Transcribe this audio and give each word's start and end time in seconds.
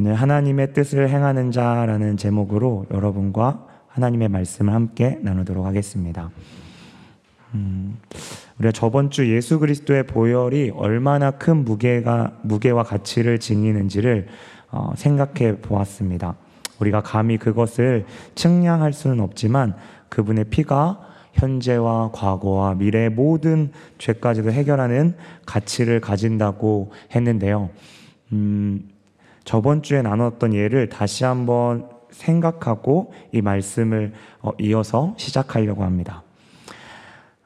오늘 0.00 0.14
하나님의 0.14 0.74
뜻을 0.74 1.08
행하는 1.08 1.50
자라는 1.50 2.16
제목으로 2.18 2.86
여러분과 2.92 3.66
하나님의 3.88 4.28
말씀을 4.28 4.72
함께 4.72 5.18
나누도록 5.22 5.66
하겠습니다. 5.66 6.30
음, 7.54 7.98
우리가 8.58 8.70
저번 8.70 9.10
주 9.10 9.28
예수 9.34 9.58
그리스도의 9.58 10.06
보혈이 10.06 10.70
얼마나 10.76 11.32
큰 11.32 11.64
무게가 11.64 12.38
무게와 12.42 12.84
가치를 12.84 13.40
지니는지를 13.40 14.28
어, 14.70 14.92
생각해 14.94 15.56
보았습니다. 15.62 16.36
우리가 16.78 17.00
감히 17.00 17.36
그것을 17.36 18.06
측량할 18.36 18.92
수는 18.92 19.18
없지만 19.18 19.74
그분의 20.10 20.44
피가 20.44 21.00
현재와 21.32 22.12
과거와 22.12 22.76
미래의 22.76 23.10
모든 23.10 23.72
죄까지도 23.98 24.52
해결하는 24.52 25.16
가치를 25.44 26.00
가진다고 26.00 26.92
했는데요. 27.12 27.70
음, 28.30 28.88
저번 29.48 29.82
주에 29.82 30.02
나눴던 30.02 30.52
예를 30.52 30.90
다시 30.90 31.24
한번 31.24 31.88
생각하고 32.10 33.14
이 33.32 33.40
말씀을 33.40 34.12
어, 34.42 34.50
이어서 34.60 35.14
시작하려고 35.16 35.84
합니다. 35.84 36.22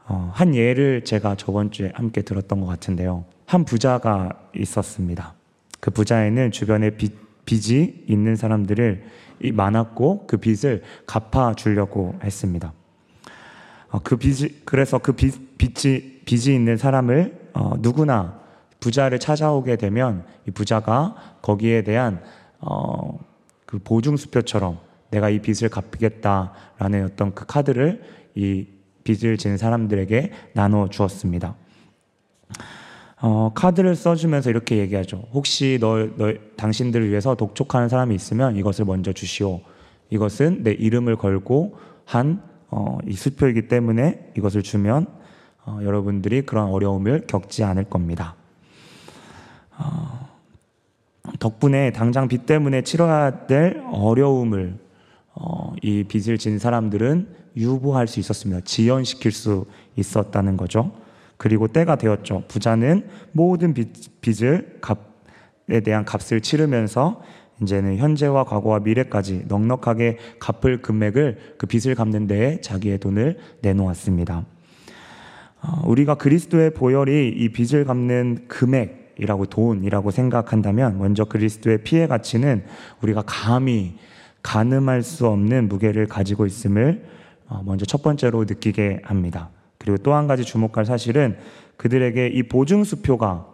어, 0.08 0.32
한 0.34 0.56
예를 0.56 1.04
제가 1.04 1.36
저번 1.36 1.70
주에 1.70 1.92
함께 1.94 2.22
들었던 2.22 2.60
것 2.60 2.66
같은데요. 2.66 3.24
한 3.46 3.64
부자가 3.64 4.30
있었습니다. 4.52 5.34
그 5.78 5.92
부자에는 5.92 6.50
주변에 6.50 6.90
빚, 6.90 7.14
빚이 7.44 8.04
있는 8.08 8.34
사람들을 8.34 9.04
많았고 9.52 10.26
그 10.26 10.38
빚을 10.38 10.82
갚아 11.06 11.54
주려고 11.54 12.18
했습니다. 12.24 12.72
어, 13.90 14.00
그 14.02 14.16
빚이 14.16 14.62
그래서 14.64 14.98
그 14.98 15.12
빚, 15.12 15.56
빚이 15.56 16.22
빚이 16.24 16.52
있는 16.52 16.76
사람을 16.76 17.50
어, 17.54 17.74
누구나 17.78 18.42
부자를 18.80 19.20
찾아오게 19.20 19.76
되면 19.76 20.24
이 20.48 20.50
부자가 20.50 21.14
거기에 21.42 21.82
대한 21.82 22.22
어, 22.60 23.18
그 23.66 23.78
보증 23.78 24.16
수표처럼 24.16 24.78
내가 25.10 25.28
이 25.28 25.40
빚을 25.40 25.68
갚겠다라는 25.68 27.04
어떤 27.04 27.34
그 27.34 27.44
카드를 27.46 28.02
이 28.34 28.66
빚을 29.04 29.36
지는 29.36 29.56
사람들에게 29.58 30.30
나눠 30.54 30.88
주었습니다. 30.88 31.56
어, 33.20 33.52
카드를 33.54 33.94
써주면서 33.94 34.50
이렇게 34.50 34.78
얘기하죠. 34.78 35.24
혹시 35.32 35.78
너, 35.80 36.08
너, 36.16 36.34
당신들을 36.56 37.08
위해서 37.08 37.36
독촉하는 37.36 37.88
사람이 37.88 38.14
있으면 38.14 38.56
이것을 38.56 38.84
먼저 38.84 39.12
주시오. 39.12 39.60
이것은 40.10 40.64
내 40.64 40.72
이름을 40.72 41.16
걸고 41.16 41.76
한, 42.04 42.42
어, 42.68 42.98
이 43.06 43.12
수표이기 43.12 43.68
때문에 43.68 44.32
이것을 44.36 44.62
주면, 44.62 45.06
어, 45.64 45.78
여러분들이 45.82 46.42
그런 46.42 46.70
어려움을 46.70 47.26
겪지 47.28 47.62
않을 47.62 47.84
겁니다. 47.84 48.34
어, 49.78 50.31
덕분에 51.38 51.92
당장 51.92 52.28
빚 52.28 52.46
때문에 52.46 52.82
치러야 52.82 53.46
될 53.46 53.82
어려움을, 53.92 54.78
어, 55.34 55.72
이 55.82 56.04
빚을 56.04 56.38
진 56.38 56.58
사람들은 56.58 57.28
유보할 57.56 58.08
수 58.08 58.20
있었습니다. 58.20 58.62
지연시킬 58.64 59.30
수 59.32 59.66
있었다는 59.96 60.56
거죠. 60.56 60.92
그리고 61.36 61.68
때가 61.68 61.96
되었죠. 61.96 62.44
부자는 62.48 63.08
모든 63.32 63.74
빚, 63.74 64.42
을 64.42 64.78
값에 64.80 65.80
대한 65.84 66.04
값을 66.04 66.40
치르면서 66.40 67.22
이제는 67.62 67.96
현재와 67.98 68.44
과거와 68.44 68.80
미래까지 68.80 69.44
넉넉하게 69.46 70.18
갚을 70.40 70.82
금액을 70.82 71.56
그 71.58 71.66
빚을 71.66 71.94
갚는 71.94 72.26
데에 72.26 72.60
자기의 72.60 72.98
돈을 72.98 73.38
내놓았습니다. 73.60 74.44
어, 75.62 75.82
우리가 75.86 76.16
그리스도의 76.16 76.74
보혈이 76.74 77.28
이 77.28 77.48
빚을 77.50 77.84
갚는 77.84 78.46
금액 78.48 79.01
이라고 79.18 79.46
돈이라고 79.46 80.10
생각한다면 80.10 80.98
먼저 80.98 81.24
그리스도의 81.24 81.82
피의 81.84 82.08
가치는 82.08 82.64
우리가 83.02 83.22
감히 83.26 83.96
가늠할 84.42 85.02
수 85.02 85.26
없는 85.26 85.68
무게를 85.68 86.06
가지고 86.06 86.46
있음을 86.46 87.04
어, 87.48 87.62
먼저 87.64 87.84
첫 87.84 88.02
번째로 88.02 88.44
느끼게 88.44 89.02
합니다. 89.04 89.50
그리고 89.78 89.98
또 89.98 90.14
한 90.14 90.26
가지 90.26 90.44
주목할 90.44 90.86
사실은 90.86 91.36
그들에게 91.76 92.28
이 92.28 92.42
보증수표가 92.44 93.46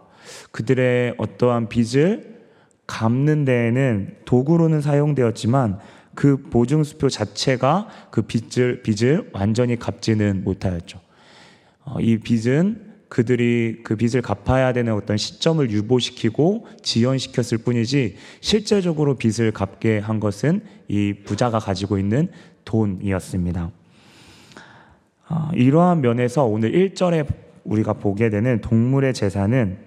그들의 0.51 1.15
어떠한 1.17 1.69
빚을 1.69 2.39
갚는 2.87 3.45
데에는 3.45 4.15
도구로는 4.25 4.81
사용되었지만 4.81 5.79
그 6.15 6.37
보증수표 6.49 7.09
자체가 7.09 7.87
그 8.11 8.23
빚을, 8.23 8.83
빚을 8.83 9.29
완전히 9.33 9.77
갚지는 9.77 10.43
못하였죠. 10.43 10.99
어, 11.85 11.99
이 11.99 12.17
빚은 12.17 12.88
그들이 13.09 13.79
그 13.83 13.95
빚을 13.95 14.21
갚아야 14.21 14.71
되는 14.71 14.93
어떤 14.93 15.17
시점을 15.17 15.69
유보시키고 15.71 16.67
지연시켰을 16.83 17.63
뿐이지 17.65 18.15
실제적으로 18.39 19.15
빚을 19.15 19.51
갚게 19.51 19.97
한 19.97 20.19
것은 20.19 20.61
이 20.87 21.13
부자가 21.25 21.59
가지고 21.59 21.97
있는 21.97 22.29
돈이었습니다. 22.65 23.71
어, 25.29 25.49
이러한 25.53 26.01
면에서 26.01 26.45
오늘 26.45 26.71
1절에 26.71 27.27
우리가 27.63 27.93
보게 27.93 28.29
되는 28.29 28.61
동물의 28.61 29.13
제사는 29.13 29.77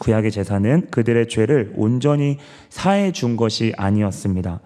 구약의 0.00 0.30
제사는 0.30 0.88
그들의 0.90 1.28
죄를 1.28 1.72
온전히 1.74 2.38
사해 2.68 3.12
준 3.12 3.36
것이 3.36 3.72
아니었습니다. 3.76 4.60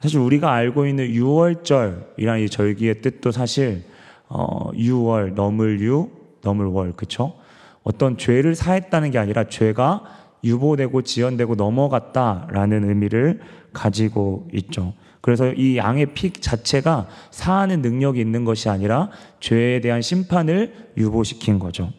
사실 0.00 0.20
우리가 0.20 0.52
알고 0.52 0.86
있는 0.86 1.06
유월절이라는 1.06 2.44
이 2.44 2.48
절기의 2.48 3.00
뜻도 3.00 3.32
사실 3.32 3.84
어, 4.28 4.70
유월 4.74 5.34
넘을 5.34 5.80
유 5.80 6.10
넘을 6.46 6.66
월 6.66 6.92
그쵸? 6.92 7.34
어떤 7.82 8.16
죄를 8.16 8.54
사했다는 8.54 9.10
게 9.10 9.18
아니라 9.18 9.48
죄가 9.48 10.04
유보되고 10.44 11.02
지연되고 11.02 11.56
넘어갔다라는 11.56 12.88
의미를 12.88 13.40
가지고 13.72 14.48
있죠. 14.52 14.94
그래서 15.20 15.52
이 15.52 15.76
양의 15.76 16.14
피 16.14 16.32
자체가 16.32 17.08
사하는 17.32 17.82
능력이 17.82 18.20
있는 18.20 18.44
것이 18.44 18.68
아니라 18.68 19.10
죄에 19.40 19.80
대한 19.80 20.00
심판을 20.00 20.92
유보시킨 20.96 21.58
거죠. 21.58 21.90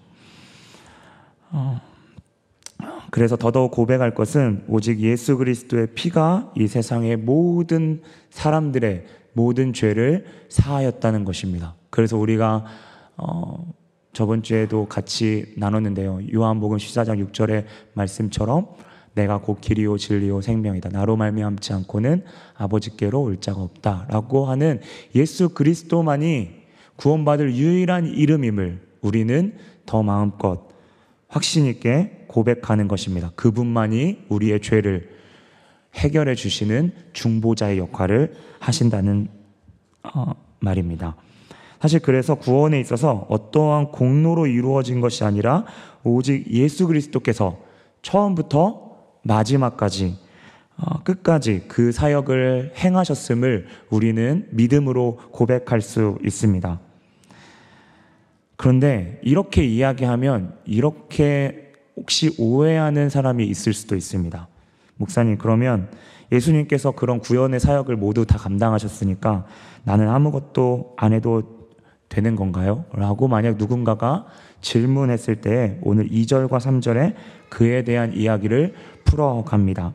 어, 1.51 1.81
그래서 3.11 3.35
더더욱 3.35 3.71
고백할 3.71 4.13
것은 4.13 4.63
오직 4.69 5.01
예수 5.01 5.37
그리스도의 5.37 5.87
피가 5.93 6.53
이 6.55 6.67
세상의 6.67 7.17
모든 7.17 8.01
사람들의 8.29 9.05
모든 9.33 9.73
죄를 9.73 10.25
사하였다는 10.49 11.25
것입니다. 11.25 11.75
그래서 11.89 12.17
우리가 12.17 12.65
어, 13.17 13.73
저번 14.17 14.41
주에도 14.41 14.87
같이 14.87 15.53
나눴는데요. 15.57 16.21
요한복음 16.33 16.77
14장 16.79 17.23
6절의 17.23 17.65
말씀처럼 17.93 18.65
내가 19.13 19.37
곧 19.37 19.61
길이요 19.61 19.99
진리요 19.99 20.41
생명이다. 20.41 20.89
나로 20.89 21.15
말미암지 21.17 21.71
않고는 21.73 22.23
아버지께로 22.55 23.21
올 23.21 23.39
자가 23.39 23.61
없다라고 23.61 24.47
하는 24.47 24.81
예수 25.13 25.49
그리스도만이 25.49 26.49
구원받을 26.95 27.53
유일한 27.53 28.07
이름임을 28.07 28.81
우리는 29.01 29.53
더 29.85 30.01
마음껏 30.01 30.67
확신 31.27 31.67
있게 31.67 32.25
고백하는 32.27 32.87
것입니다. 32.87 33.31
그분만이 33.35 34.25
우리의 34.29 34.61
죄를 34.61 35.11
해결해 35.93 36.33
주시는 36.33 36.91
중보자의 37.13 37.77
역할을 37.77 38.33
하신다는 38.61 39.27
어, 40.01 40.33
말입니다. 40.59 41.15
사실 41.81 41.99
그래서 41.99 42.35
구원에 42.35 42.79
있어서 42.79 43.25
어떠한 43.29 43.91
공로로 43.91 44.47
이루어진 44.47 45.01
것이 45.01 45.23
아니라 45.23 45.65
오직 46.03 46.51
예수 46.51 46.87
그리스도께서 46.87 47.59
처음부터 48.01 48.87
마지막까지 49.23 50.17
어, 50.77 51.03
끝까지 51.03 51.65
그 51.67 51.91
사역을 51.91 52.73
행하셨음을 52.77 53.67
우리는 53.89 54.47
믿음으로 54.51 55.17
고백할 55.31 55.81
수 55.81 56.17
있습니다. 56.23 56.79
그런데 58.57 59.19
이렇게 59.23 59.65
이야기하면 59.65 60.55
이렇게 60.65 61.73
혹시 61.95 62.35
오해하는 62.37 63.09
사람이 63.09 63.45
있을 63.45 63.73
수도 63.73 63.95
있습니다. 63.95 64.47
목사님, 64.97 65.37
그러면 65.37 65.89
예수님께서 66.31 66.91
그런 66.91 67.19
구원의 67.19 67.59
사역을 67.59 67.95
모두 67.95 68.25
다 68.25 68.37
감당하셨으니까 68.37 69.45
나는 69.83 70.09
아무것도 70.09 70.93
안 70.97 71.13
해도 71.13 71.56
되는 72.09 72.35
건가요? 72.35 72.85
라고 72.93 73.27
만약 73.27 73.57
누군가가 73.57 74.25
질문했을 74.61 75.37
때 75.37 75.77
오늘 75.81 76.07
2절과 76.09 76.59
3절에 76.59 77.13
그에 77.49 77.83
대한 77.83 78.13
이야기를 78.13 78.73
풀어갑니다. 79.05 79.93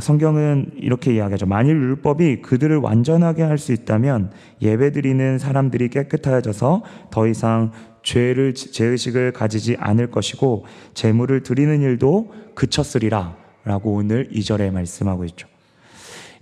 성경은 0.00 0.72
이렇게 0.76 1.14
이야기하죠. 1.14 1.46
만일 1.46 1.74
율법이 1.76 2.42
그들을 2.42 2.76
완전하게 2.76 3.42
할 3.42 3.58
수 3.58 3.72
있다면 3.72 4.30
예배 4.62 4.92
드리는 4.92 5.38
사람들이 5.38 5.88
깨끗하여져서 5.88 6.82
더 7.10 7.26
이상 7.26 7.72
죄를 8.04 8.54
죄의식을 8.54 9.32
가지지 9.32 9.76
않을 9.78 10.10
것이고 10.10 10.64
제물을 10.94 11.42
드리는 11.42 11.82
일도 11.82 12.32
그쳤으리라 12.54 13.36
라고 13.64 13.94
오늘 13.94 14.28
2절에 14.30 14.70
말씀하고 14.70 15.24
있죠. 15.26 15.48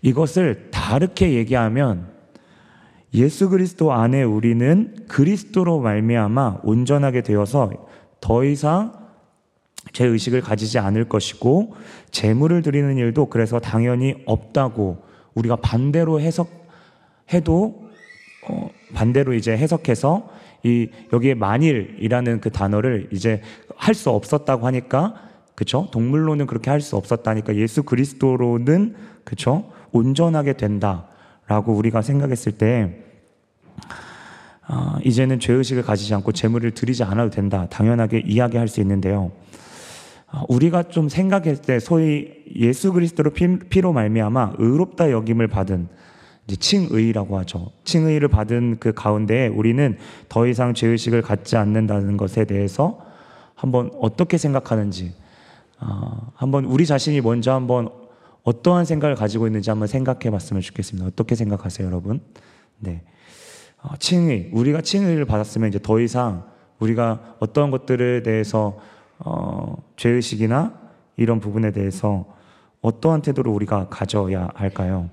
이것을 0.02 0.68
다르게 0.70 1.32
얘기하면 1.32 2.15
예수 3.16 3.48
그리스도 3.48 3.92
안에 3.92 4.22
우리는 4.22 4.94
그리스도로 5.08 5.80
말미암아 5.80 6.60
온전하게 6.62 7.22
되어서 7.22 7.70
더 8.20 8.44
이상 8.44 8.92
죄 9.92 10.04
의식을 10.04 10.42
가지지 10.42 10.78
않을 10.78 11.08
것이고 11.08 11.74
재물을 12.10 12.60
드리는 12.60 12.96
일도 12.96 13.26
그래서 13.26 13.58
당연히 13.58 14.22
없다고 14.26 14.98
우리가 15.34 15.56
반대로 15.56 16.20
해석해도 16.20 17.86
어, 18.48 18.70
반대로 18.94 19.32
이제 19.32 19.56
해석해서 19.56 20.28
이 20.62 20.90
여기에 21.12 21.34
만일이라는 21.34 22.40
그 22.40 22.50
단어를 22.50 23.08
이제 23.12 23.40
할 23.76 23.94
수 23.94 24.10
없었다고 24.10 24.66
하니까 24.66 25.14
그쵸? 25.54 25.88
동물로는 25.90 26.46
그렇게 26.46 26.70
할 26.70 26.80
수 26.80 26.96
없었다니까 26.96 27.56
예수 27.56 27.82
그리스도로는 27.82 28.94
그쵸? 29.24 29.70
온전하게 29.92 30.54
된다라고 30.54 31.72
우리가 31.72 32.02
생각했을 32.02 32.52
때 32.52 33.05
어, 34.68 34.96
이제는 35.04 35.38
죄의식을 35.38 35.82
가지지 35.82 36.14
않고 36.14 36.32
재물을 36.32 36.70
드리지 36.72 37.04
않아도 37.04 37.30
된다 37.30 37.66
당연하게 37.70 38.24
이야기할 38.26 38.68
수 38.68 38.80
있는데요. 38.80 39.30
어, 40.32 40.42
우리가 40.48 40.84
좀 40.84 41.08
생각할 41.08 41.56
때 41.56 41.78
소위 41.78 42.44
예수 42.56 42.92
그리스도로 42.92 43.30
피, 43.30 43.80
로 43.80 43.92
말미암아 43.92 44.54
의롭다 44.58 45.10
여김을 45.10 45.46
받은 45.48 45.88
칭의라고 46.48 47.38
하죠. 47.38 47.70
칭의를 47.84 48.28
받은 48.28 48.76
그 48.78 48.92
가운데 48.92 49.48
우리는 49.48 49.96
더 50.28 50.46
이상 50.46 50.74
죄의식을 50.74 51.22
갖지 51.22 51.56
않는다는 51.56 52.16
것에 52.16 52.44
대해서 52.44 53.00
한번 53.54 53.90
어떻게 54.00 54.38
생각하는지 54.38 55.12
어, 55.80 56.32
한번 56.34 56.64
우리 56.64 56.86
자신이 56.86 57.20
먼저 57.20 57.52
한번 57.52 57.88
어떠한 58.42 58.84
생각을 58.84 59.16
가지고 59.16 59.46
있는지 59.46 59.70
한번 59.70 59.88
생각해 59.88 60.30
봤으면 60.30 60.62
좋겠습니다. 60.62 61.06
어떻게 61.06 61.34
생각하세요, 61.34 61.86
여러분? 61.86 62.20
네. 62.78 63.02
어, 63.86 63.96
칭의. 63.98 64.50
우리가 64.52 64.80
칭의를 64.80 65.24
받았으면 65.26 65.68
이제 65.68 65.78
더 65.80 66.00
이상 66.00 66.44
우리가 66.80 67.36
어떠한 67.38 67.70
것들에 67.70 68.22
대해서 68.22 68.78
어, 69.18 69.76
죄의식이나 69.96 70.74
이런 71.16 71.40
부분에 71.40 71.70
대해서 71.70 72.26
어떠한 72.82 73.22
태도를 73.22 73.50
우리가 73.50 73.88
가져야 73.88 74.48
할까요? 74.54 75.08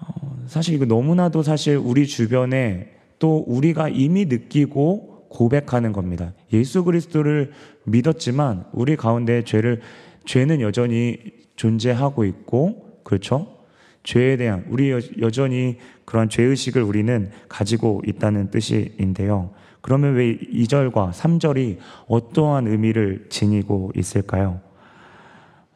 어, 0.00 0.44
사실 0.46 0.74
이거 0.74 0.86
너무나도 0.86 1.42
사실 1.42 1.76
우리 1.76 2.06
주변에 2.06 2.96
또 3.18 3.44
우리가 3.46 3.90
이미 3.90 4.24
느끼고 4.24 5.26
고백하는 5.28 5.92
겁니다. 5.92 6.32
예수 6.54 6.84
그리스도를 6.84 7.52
믿었지만 7.84 8.64
우리 8.72 8.96
가운데 8.96 9.44
죄를 9.44 9.82
죄는 10.24 10.62
여전히 10.62 11.18
존재하고 11.56 12.24
있고 12.24 12.98
그렇죠? 13.04 13.59
죄에 14.02 14.36
대한 14.36 14.64
우리 14.68 14.90
여전히 15.20 15.78
그러한 16.04 16.28
죄의식을 16.28 16.82
우리는 16.82 17.30
가지고 17.48 18.02
있다는 18.06 18.50
뜻인데요. 18.50 19.50
그러면 19.80 20.14
왜 20.14 20.36
2절과 20.38 21.12
3절이 21.12 21.78
어떠한 22.08 22.66
의미를 22.66 23.26
지니고 23.30 23.92
있을까요? 23.94 24.60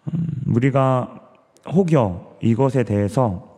음, 0.08 0.26
우리가 0.46 1.20
혹여 1.66 2.36
이것에 2.42 2.82
대해서 2.82 3.54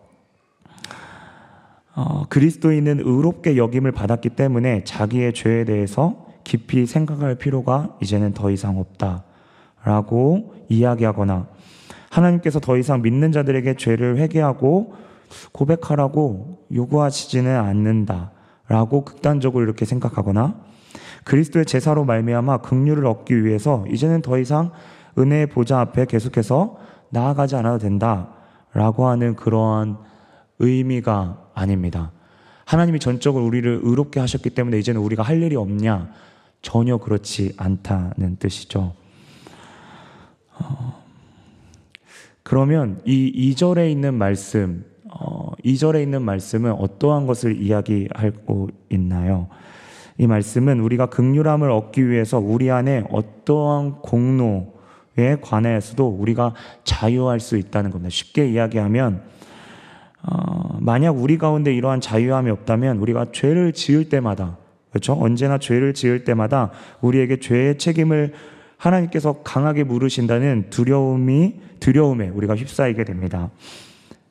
어, 1.94 2.26
그리스도인은 2.28 3.00
의롭게 3.00 3.56
여김을 3.56 3.92
받았기 3.92 4.30
때문에 4.30 4.84
자기의 4.84 5.32
죄에 5.32 5.64
대해서 5.64 6.26
깊이 6.44 6.86
생각할 6.86 7.36
필요가 7.36 7.96
이제는 8.00 8.34
더 8.34 8.50
이상 8.50 8.78
없다라고 8.78 10.54
이야기하거나 10.68 11.48
하나님께서 12.16 12.60
더 12.60 12.76
이상 12.76 13.02
믿는 13.02 13.32
자들에게 13.32 13.74
죄를 13.74 14.16
회개하고 14.18 14.94
고백하라고 15.52 16.66
요구하시지는 16.72 17.54
않는다라고 17.56 19.04
극단적으로 19.04 19.64
이렇게 19.64 19.84
생각하거나 19.84 20.54
그리스도의 21.24 21.66
제사로 21.66 22.04
말미암아 22.04 22.58
긍휼을 22.58 23.04
얻기 23.06 23.44
위해서 23.44 23.84
이제는 23.90 24.22
더 24.22 24.38
이상 24.38 24.70
은혜의 25.18 25.48
보좌 25.48 25.80
앞에 25.80 26.06
계속해서 26.06 26.78
나아가지 27.10 27.56
않아도 27.56 27.78
된다라고 27.78 29.06
하는 29.06 29.34
그러한 29.34 29.98
의미가 30.58 31.50
아닙니다. 31.54 32.12
하나님이 32.64 32.98
전적으로 32.98 33.44
우리를 33.44 33.80
의롭게 33.82 34.20
하셨기 34.20 34.50
때문에 34.50 34.78
이제는 34.78 35.00
우리가 35.00 35.22
할 35.22 35.42
일이 35.42 35.56
없냐? 35.56 36.10
전혀 36.62 36.96
그렇지 36.96 37.54
않다는 37.56 38.36
뜻이죠. 38.38 38.94
어, 40.58 41.05
그러면 42.46 43.00
이 43.04 43.50
2절에 43.56 43.90
있는 43.90 44.14
말씀, 44.14 44.84
어, 45.10 45.50
2절에 45.64 46.00
있는 46.00 46.22
말씀은 46.22 46.70
어떠한 46.74 47.26
것을 47.26 47.60
이야기하고 47.60 48.68
있나요? 48.88 49.48
이 50.16 50.28
말씀은 50.28 50.78
우리가 50.78 51.06
극률함을 51.06 51.68
얻기 51.72 52.08
위해서 52.08 52.38
우리 52.38 52.70
안에 52.70 53.02
어떠한 53.10 53.96
공로에 54.02 55.40
관해서도 55.42 56.06
우리가 56.06 56.54
자유할 56.84 57.40
수 57.40 57.56
있다는 57.56 57.90
겁니다. 57.90 58.10
쉽게 58.10 58.46
이야기하면 58.46 59.22
어, 60.22 60.78
만약 60.78 61.18
우리 61.18 61.38
가운데 61.38 61.74
이러한 61.74 62.00
자유함이 62.00 62.48
없다면 62.52 62.98
우리가 62.98 63.26
죄를 63.32 63.72
지을 63.72 64.08
때마다 64.08 64.56
그렇죠? 64.90 65.14
언제나 65.14 65.58
죄를 65.58 65.94
지을 65.94 66.22
때마다 66.22 66.70
우리에게 67.00 67.40
죄의 67.40 67.78
책임을 67.78 68.34
하나님께서 68.76 69.42
강하게 69.42 69.82
물으신다는 69.82 70.66
두려움이 70.70 71.65
두려움에 71.80 72.28
우리가 72.28 72.56
휩싸이게 72.56 73.04
됩니다. 73.04 73.50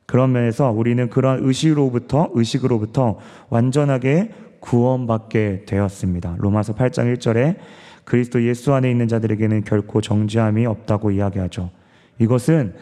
그런 0.05 0.31
면에서 0.31 0.71
우리는 0.71 1.09
그런 1.09 1.39
의식으로부터 1.41 2.29
의식으로부터 2.33 3.19
완전하게 3.49 4.31
구원받게 4.59 5.65
되었습니다. 5.65 6.35
로마서 6.39 6.75
8장 6.75 7.15
1절에 7.15 7.57
그리스도 8.03 8.43
예수 8.43 8.73
안에 8.73 8.89
있는 8.89 9.07
자들에게는 9.07 9.63
결코 9.63 10.01
정죄함이 10.01 10.65
없다고 10.65 11.11
이야기하죠. 11.11 11.71
이것은 12.19 12.73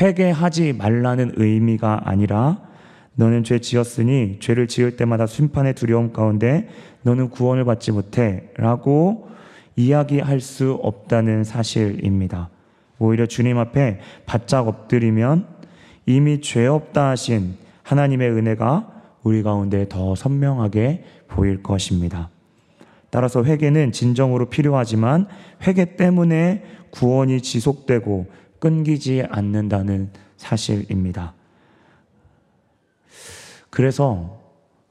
회개하지 0.00 0.74
말라는 0.74 1.32
의미가 1.36 2.02
아니라 2.04 2.62
너는 3.14 3.42
죄 3.42 3.58
지었으니 3.58 4.38
죄를 4.38 4.68
지을 4.68 4.96
때마다 4.96 5.26
심판의 5.26 5.74
두려움 5.74 6.12
가운데 6.12 6.68
너는 7.02 7.30
구원을 7.30 7.64
받지 7.64 7.90
못해 7.90 8.50
라고 8.56 9.28
이야기할 9.74 10.40
수 10.40 10.78
없다는 10.82 11.42
사실입니다. 11.42 12.50
오히려 12.98 13.26
주님 13.26 13.58
앞에 13.58 14.00
바짝 14.26 14.68
엎드리면 14.68 15.46
이미 16.06 16.40
죄 16.40 16.66
없다 16.66 17.10
하신 17.10 17.56
하나님의 17.82 18.30
은혜가 18.30 18.92
우리 19.22 19.42
가운데 19.42 19.88
더 19.88 20.14
선명하게 20.14 21.04
보일 21.28 21.62
것입니다. 21.62 22.30
따라서 23.10 23.44
회개는 23.44 23.92
진정으로 23.92 24.46
필요하지만 24.46 25.26
회개 25.66 25.96
때문에 25.96 26.64
구원이 26.90 27.42
지속되고 27.42 28.26
끊기지 28.58 29.24
않는다는 29.28 30.10
사실입니다. 30.36 31.34
그래서 33.70 34.40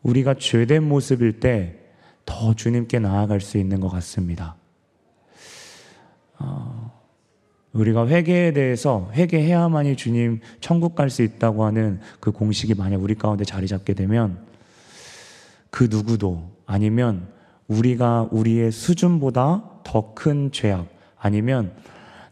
우리가 0.03 0.35
죄된 0.35 0.83
모습일 0.83 1.39
때 1.39 1.87
더 2.27 2.53
주님께 2.53 2.99
나아갈 2.99 3.41
수 3.41 3.57
있는 3.57 3.79
것 3.79 3.87
같습니다. 3.87 4.55
어, 6.37 6.76
우리가 7.77 8.07
회개에 8.07 8.53
대해서 8.53 9.09
회개해야만이 9.13 9.95
주님 9.95 10.39
천국 10.59 10.95
갈 10.95 11.09
수 11.09 11.21
있다고 11.21 11.63
하는 11.63 11.99
그 12.19 12.31
공식이 12.31 12.73
만약 12.73 13.01
우리 13.01 13.15
가운데 13.15 13.45
자리 13.45 13.67
잡게 13.67 13.93
되면 13.93 14.39
그 15.69 15.87
누구도 15.89 16.49
아니면 16.65 17.27
우리가 17.67 18.29
우리의 18.31 18.71
수준보다 18.71 19.63
더 19.83 20.13
큰 20.15 20.51
죄악 20.51 20.87
아니면 21.17 21.71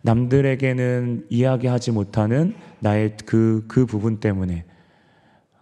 남들에게는 0.01 1.27
이야기하지 1.29 1.91
못하는 1.91 2.55
나의 2.79 3.15
그, 3.25 3.65
그 3.67 3.85
부분 3.85 4.19
때문에 4.19 4.65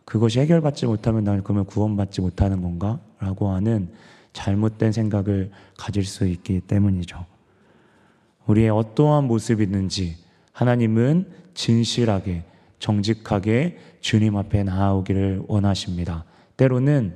그것이 0.05 0.39
해결받지 0.39 0.85
못하면 0.85 1.23
나는 1.23 1.43
그러면 1.43 1.65
구원받지 1.65 2.21
못하는 2.21 2.61
건가? 2.61 2.99
라고 3.19 3.49
하는 3.51 3.89
잘못된 4.33 4.91
생각을 4.91 5.51
가질 5.77 6.03
수 6.03 6.25
있기 6.27 6.61
때문이죠. 6.61 7.32
우리의 8.47 8.69
어떠한 8.69 9.25
모습이든지 9.25 10.17
하나님은 10.51 11.27
진실하게 11.53 12.43
정직하게 12.79 13.77
주님 14.01 14.35
앞에 14.35 14.63
나아오기를 14.63 15.43
원하십니다. 15.47 16.25
때로는 16.57 17.15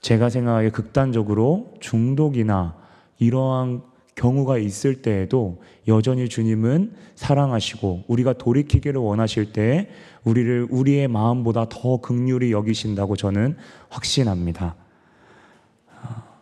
제가 0.00 0.30
생각하기에 0.30 0.70
극단적으로 0.70 1.74
중독이나 1.80 2.76
이러한 3.18 3.82
경우가 4.14 4.58
있을 4.58 5.02
때에도 5.02 5.62
여전히 5.86 6.28
주님은 6.28 6.92
사랑하시고 7.14 8.04
우리가 8.08 8.34
돌이키기를 8.34 9.00
원하실 9.00 9.52
때 9.52 9.88
우리를 10.24 10.68
우리의 10.70 11.08
마음보다 11.08 11.68
더 11.68 11.98
극률이 11.98 12.52
여기신다고 12.52 13.16
저는 13.16 13.56
확신합니다. 13.88 14.74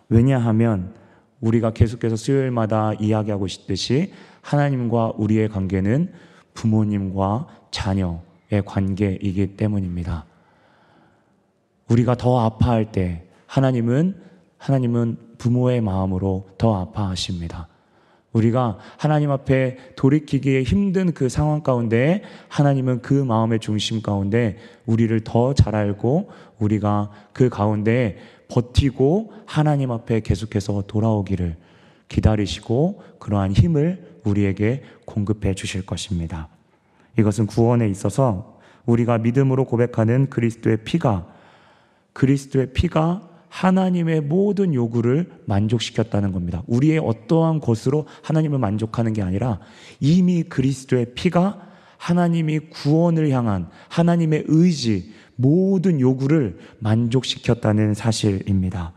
왜냐하면 0.09 0.95
우리가 1.41 1.73
계속해서 1.73 2.17
수요일마다 2.17 2.95
이야기하고 2.95 3.47
있듯이 3.47 4.13
하나님과 4.43 5.13
우리의 5.17 5.49
관계는 5.49 6.13
부모님과 6.55 7.47
자녀의 7.71 8.63
관계이기 8.65 9.57
때문입니다. 9.57 10.25
우리가 11.89 12.17
더 12.17 12.41
아파할 12.41 12.93
때 12.93 13.25
하나님은 13.47 14.17
하나님은 14.59 15.19
부모의 15.39 15.81
마음으로 15.81 16.49
더 16.59 16.81
아파하십니다. 16.81 17.69
우리가 18.33 18.79
하나님 18.99 19.31
앞에 19.31 19.79
돌이키기에 19.97 20.63
힘든 20.63 21.13
그 21.15 21.29
상황 21.29 21.63
가운데 21.63 22.23
하나님은 22.49 23.01
그 23.01 23.15
마음의 23.15 23.61
중심 23.61 24.03
가운데 24.03 24.59
우리를 24.85 25.19
더 25.25 25.55
잘 25.55 25.75
알고 25.75 26.31
우리가 26.59 27.11
그 27.33 27.49
가운데 27.49 28.19
버티고 28.49 29.33
하나님 29.47 29.91
앞에 29.91 30.21
계속해서 30.21 30.85
돌아오기를 30.87 31.57
기다리시고 32.09 33.03
그러한 33.19 33.53
힘을 33.53 34.21
우리에게 34.25 34.83
공급해 35.05 35.55
주실 35.55 35.85
것입니다. 35.85 36.49
이것은 37.19 37.47
구원에 37.47 37.89
있어서 37.89 38.59
우리가 38.85 39.19
믿음으로 39.19 39.65
고백하는 39.65 40.31
그리스도의 40.31 40.79
피가 40.85 41.27
그리스도의 42.13 42.73
피가 42.73 43.29
하나님의 43.49 44.23
모든 44.23 44.75
요구를 44.75 45.31
만족시켰다는 45.47 46.33
겁니다. 46.33 46.63
우리의 46.67 46.99
어떠한 46.99 47.61
것으로 47.61 48.07
하나님을 48.23 48.59
만족하는 48.59 49.13
게 49.13 49.23
아니라 49.23 49.61
이미 50.01 50.43
그리스도의 50.43 51.15
피가 51.15 51.67
하나님이 51.97 52.59
구원을 52.71 53.31
향한 53.31 53.69
하나님의 53.89 54.45
의지, 54.49 55.13
모든 55.37 56.01
요구를 56.01 56.59
만족시켰다는 56.81 57.95
사실입니다. 57.95 58.93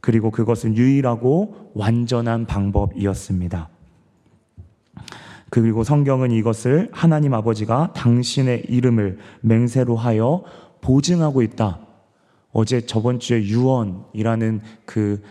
그리고 0.00 0.30
그것은 0.30 0.76
유일하고 0.76 1.70
완전한 1.74 2.46
방법이었습니다. 2.46 3.68
그리고 5.50 5.84
성경은 5.84 6.30
이것을 6.30 6.88
하나님 6.92 7.34
아버지가 7.34 7.92
당신의 7.94 8.64
이름을 8.68 9.18
맹세로 9.42 9.96
하여 9.96 10.44
보증하고 10.80 11.42
있다. 11.42 11.80
어제 12.52 12.80
저번 12.80 13.18
주에 13.18 13.42
유언이라는 13.42 14.60
그 14.84 15.22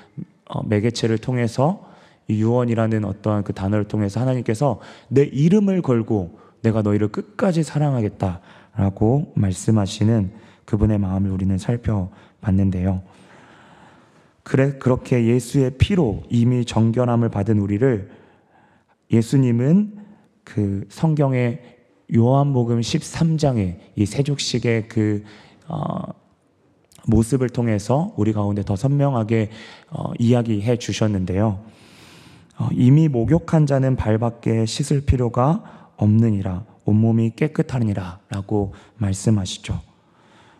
어, 0.47 0.63
매개체를 0.63 1.17
통해서 1.17 1.89
유언이라는 2.29 3.03
어떠한 3.05 3.43
그 3.43 3.53
단어를 3.53 3.85
통해서 3.85 4.19
하나님께서 4.19 4.79
내 5.07 5.23
이름을 5.23 5.81
걸고 5.81 6.39
내가 6.61 6.81
너희를 6.81 7.09
끝까지 7.09 7.63
사랑하겠다 7.63 8.41
라고 8.75 9.31
말씀하시는 9.35 10.31
그분의 10.65 10.97
마음을 10.97 11.31
우리는 11.31 11.57
살펴봤는데요. 11.57 13.01
그래 14.43 14.73
그렇게 14.79 15.25
예수의 15.25 15.71
피로 15.77 16.23
이미 16.29 16.65
정결함을 16.65 17.29
받은 17.29 17.59
우리를 17.59 18.09
예수님은 19.11 19.97
그 20.43 20.85
성경의 20.89 21.61
요한복음 22.13 22.81
13장의 22.81 23.77
이 23.95 24.05
세족식의 24.05 24.87
그 24.87 25.23
어, 25.67 26.01
모습을 27.07 27.49
통해서 27.49 28.13
우리 28.17 28.33
가운데 28.33 28.63
더 28.63 28.75
선명하게 28.75 29.49
어, 29.89 30.11
이야기해 30.19 30.77
주셨는데요. 30.77 31.63
어, 32.57 32.67
이미 32.73 33.07
목욕한 33.07 33.65
자는 33.65 33.95
발밖에 33.95 34.65
씻을 34.65 35.01
필요가 35.01 35.91
없느니라 35.97 36.65
온몸이 36.85 37.33
깨끗하니라 37.35 38.19
라고 38.29 38.73
말씀하시죠. 38.97 39.79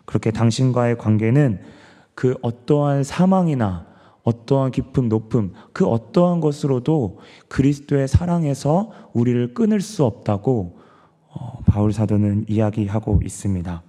그렇게 0.04 0.30
당신과의 0.30 0.98
관계는 0.98 1.60
그 2.14 2.36
어떠한 2.42 3.04
사망이나 3.04 3.86
어떠한 4.24 4.70
깊음, 4.70 5.08
높음, 5.08 5.52
그 5.72 5.86
어떠한 5.86 6.40
것으로도 6.40 7.18
그리스도의 7.48 8.06
사랑에서 8.06 8.90
우리를 9.12 9.54
끊을 9.54 9.80
수 9.80 10.04
없다고 10.04 10.78
어, 11.28 11.58
바울 11.66 11.92
사도는 11.92 12.46
이야기하고 12.48 13.20
있습니다. 13.24 13.82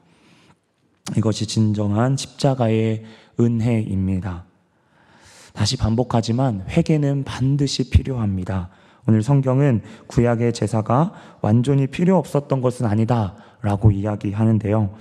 이것이 1.17 1.45
진정한 1.45 2.17
십자가의 2.17 3.03
은혜입니다. 3.39 4.45
다시 5.53 5.77
반복하지만 5.77 6.65
회개는 6.67 7.25
반드시 7.25 7.89
필요합니다. 7.89 8.69
오늘 9.07 9.21
성경은 9.21 9.81
구약의 10.07 10.53
제사가 10.53 11.13
완전히 11.41 11.87
필요 11.87 12.17
없었던 12.17 12.61
것은 12.61 12.85
아니다 12.85 13.35
라고 13.61 13.91
이야기하는데요. 13.91 14.93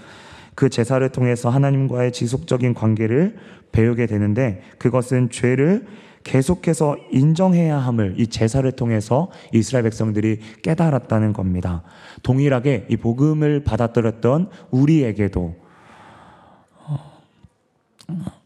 그 0.54 0.68
제사를 0.68 1.06
통해서 1.11 1.50
하나님과의 1.50 2.12
지속적인 2.12 2.75
관계를 2.75 3.37
배우게 3.71 4.06
되는데 4.06 4.62
그것은 4.78 5.30
죄를 5.30 5.87
계속해서 6.25 6.97
인정해야 7.11 7.78
함을 7.78 8.14
이 8.18 8.26
제사를 8.28 8.71
통해서 8.73 9.30
이스라엘 9.52 9.85
백성들이 9.85 10.40
깨달았다는 10.62 11.32
겁니다. 11.32 11.82
동일하게 12.23 12.87
이 12.88 12.97
복음을 12.97 13.64
받아들였던 13.64 14.50
우리에게도 14.71 15.56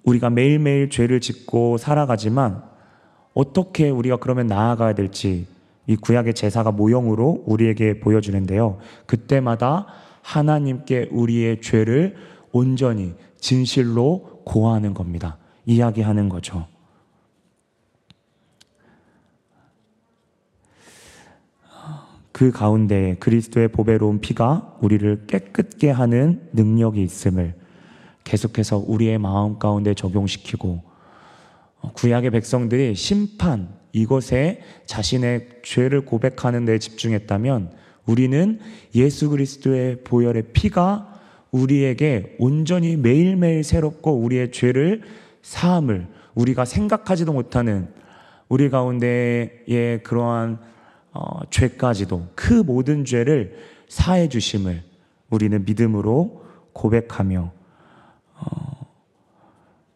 우리가 0.05 0.31
매일매일 0.31 0.89
죄를 0.89 1.21
짓고 1.21 1.77
살아가지만 1.79 2.63
어떻게 3.37 3.91
우리가 3.91 4.17
그러면 4.17 4.47
나아가야 4.47 4.95
될지 4.95 5.47
이 5.87 5.95
구약의 5.95 6.33
제사가 6.33 6.73
모형으로 6.73 7.45
우리에게 7.47 8.01
보여주는데요. 8.01 8.79
그때마다 9.05 9.87
하나님께 10.23 11.11
우리의 11.13 11.61
죄를 11.61 12.17
온전히 12.51 13.15
진실로 13.39 14.41
고하는 14.45 14.95
겁니다. 14.95 15.37
이야기하는 15.67 16.31
거죠. 16.31 16.67
그 22.33 22.51
가운데 22.51 23.17
그리스도의 23.21 23.69
보배로운 23.69 24.21
피가 24.21 24.79
우리를 24.81 25.27
깨끗게 25.27 25.91
하는 25.91 26.49
능력이 26.55 27.03
있음을 27.03 27.55
계속해서 28.25 28.79
우리의 28.79 29.19
마음 29.19 29.59
가운데 29.59 29.93
적용시키고 29.93 30.96
구약의 31.95 32.31
백성들이 32.31 32.95
심판 32.95 33.69
이것에 33.93 34.61
자신의 34.87 35.49
죄를 35.63 36.05
고백하는 36.05 36.65
데 36.65 36.79
집중했다면 36.79 37.73
우리는 38.05 38.61
예수 38.95 39.31
그리스도의 39.31 40.05
보혈의 40.05 40.45
피가 40.53 41.15
우리에게 41.51 42.37
온전히 42.39 42.97
매일매일 42.97 43.65
새롭고 43.65 44.19
우리의 44.19 44.53
죄를 44.53 45.03
사함을 45.43 46.07
우리가 46.35 46.65
생각하지도 46.65 47.33
못하는 47.33 47.89
우리 48.49 48.69
가운데의 48.71 50.03
그러한 50.03 50.59
어, 51.13 51.41
죄까지도 51.51 52.29
그 52.35 52.53
모든 52.53 53.05
죄를 53.05 53.57
사해 53.89 54.29
주심을 54.29 54.83
우리는 55.31 55.65
믿음으로 55.65 56.45
고백하며 56.73 57.53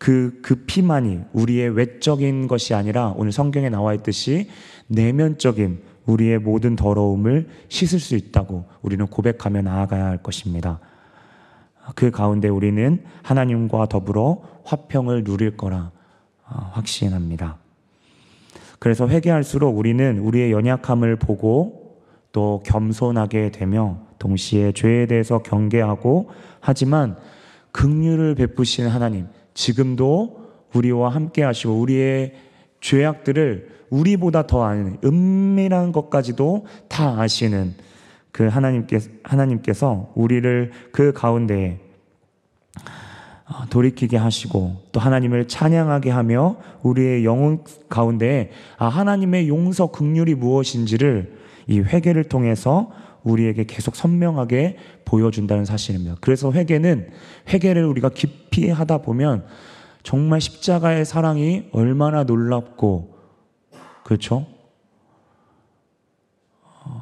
그, 0.00 0.40
그 0.40 0.54
피만이 0.64 1.20
우리의 1.34 1.76
외적인 1.76 2.48
것이 2.48 2.72
아니라 2.72 3.12
오늘 3.18 3.32
성경에 3.32 3.68
나와 3.68 3.92
있듯이 3.92 4.48
내면적인 4.86 5.82
우리의 6.06 6.38
모든 6.38 6.74
더러움을 6.74 7.48
씻을 7.68 8.00
수 8.00 8.16
있다고 8.16 8.64
우리는 8.80 9.06
고백하며 9.06 9.60
나아가야 9.60 10.06
할 10.06 10.22
것입니다. 10.22 10.80
그 11.94 12.10
가운데 12.10 12.48
우리는 12.48 13.04
하나님과 13.22 13.86
더불어 13.86 14.40
화평을 14.64 15.22
누릴 15.22 15.58
거라 15.58 15.90
어, 16.46 16.70
확신합니다. 16.72 17.58
그래서 18.78 19.06
회개할수록 19.06 19.76
우리는 19.76 20.18
우리의 20.18 20.50
연약함을 20.50 21.16
보고 21.16 22.00
또 22.32 22.62
겸손하게 22.64 23.50
되며 23.50 23.98
동시에 24.18 24.72
죄에 24.72 25.04
대해서 25.04 25.42
경계하고 25.42 26.30
하지만 26.60 27.18
긍휼을 27.72 28.34
베푸시는 28.36 28.88
하나님, 28.88 29.28
지금도 29.54 30.50
우리와 30.74 31.10
함께 31.10 31.42
하시고 31.42 31.74
우리의 31.80 32.34
죄악들을 32.80 33.80
우리보다 33.90 34.46
더 34.46 34.62
아는 34.64 34.98
은밀한 35.04 35.92
것까지도 35.92 36.66
다 36.88 37.20
아시는 37.20 37.74
그 38.32 38.46
하나님께, 38.46 38.98
하나님께서 39.24 40.12
우리를 40.14 40.70
그 40.92 41.12
가운데에 41.12 41.78
어, 43.46 43.66
돌이키게 43.68 44.16
하시고 44.16 44.76
또 44.92 45.00
하나님을 45.00 45.48
찬양하게 45.48 46.10
하며 46.10 46.56
우리의 46.82 47.24
영혼 47.24 47.64
가운데 47.88 48.52
아 48.78 48.86
하나님의 48.86 49.48
용서 49.48 49.88
극률이 49.88 50.36
무엇인지를 50.36 51.36
이 51.66 51.80
회개를 51.80 52.24
통해서 52.24 52.92
우리에게 53.22 53.64
계속 53.64 53.96
선명하게 53.96 54.78
보여준다는 55.04 55.64
사실입니다. 55.64 56.16
그래서 56.20 56.52
회개는 56.52 57.10
회개를 57.48 57.84
우리가 57.84 58.10
깊이 58.10 58.70
하다 58.70 58.98
보면 58.98 59.44
정말 60.02 60.40
십자가의 60.40 61.04
사랑이 61.04 61.68
얼마나 61.72 62.24
놀랍고 62.24 63.14
그렇죠? 64.04 64.46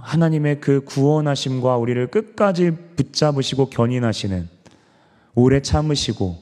하나님의 0.03 0.61
그 0.61 0.85
구원하심과 0.85 1.77
우리를 1.77 2.07
끝까지 2.09 2.73
붙잡으시고 2.97 3.71
견인하시는 3.71 4.49
오래 5.35 5.63
참으시고 5.63 6.37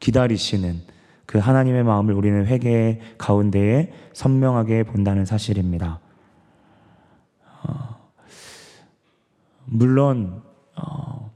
기다리시는 0.00 0.80
그 1.26 1.38
하나님의 1.38 1.84
마음을 1.84 2.14
우리는 2.14 2.46
회개 2.46 3.00
가운데에 3.18 3.92
선명하게 4.12 4.84
본다는 4.84 5.24
사실입니다. 5.24 6.00
물론 9.72 10.42
어, 10.76 11.32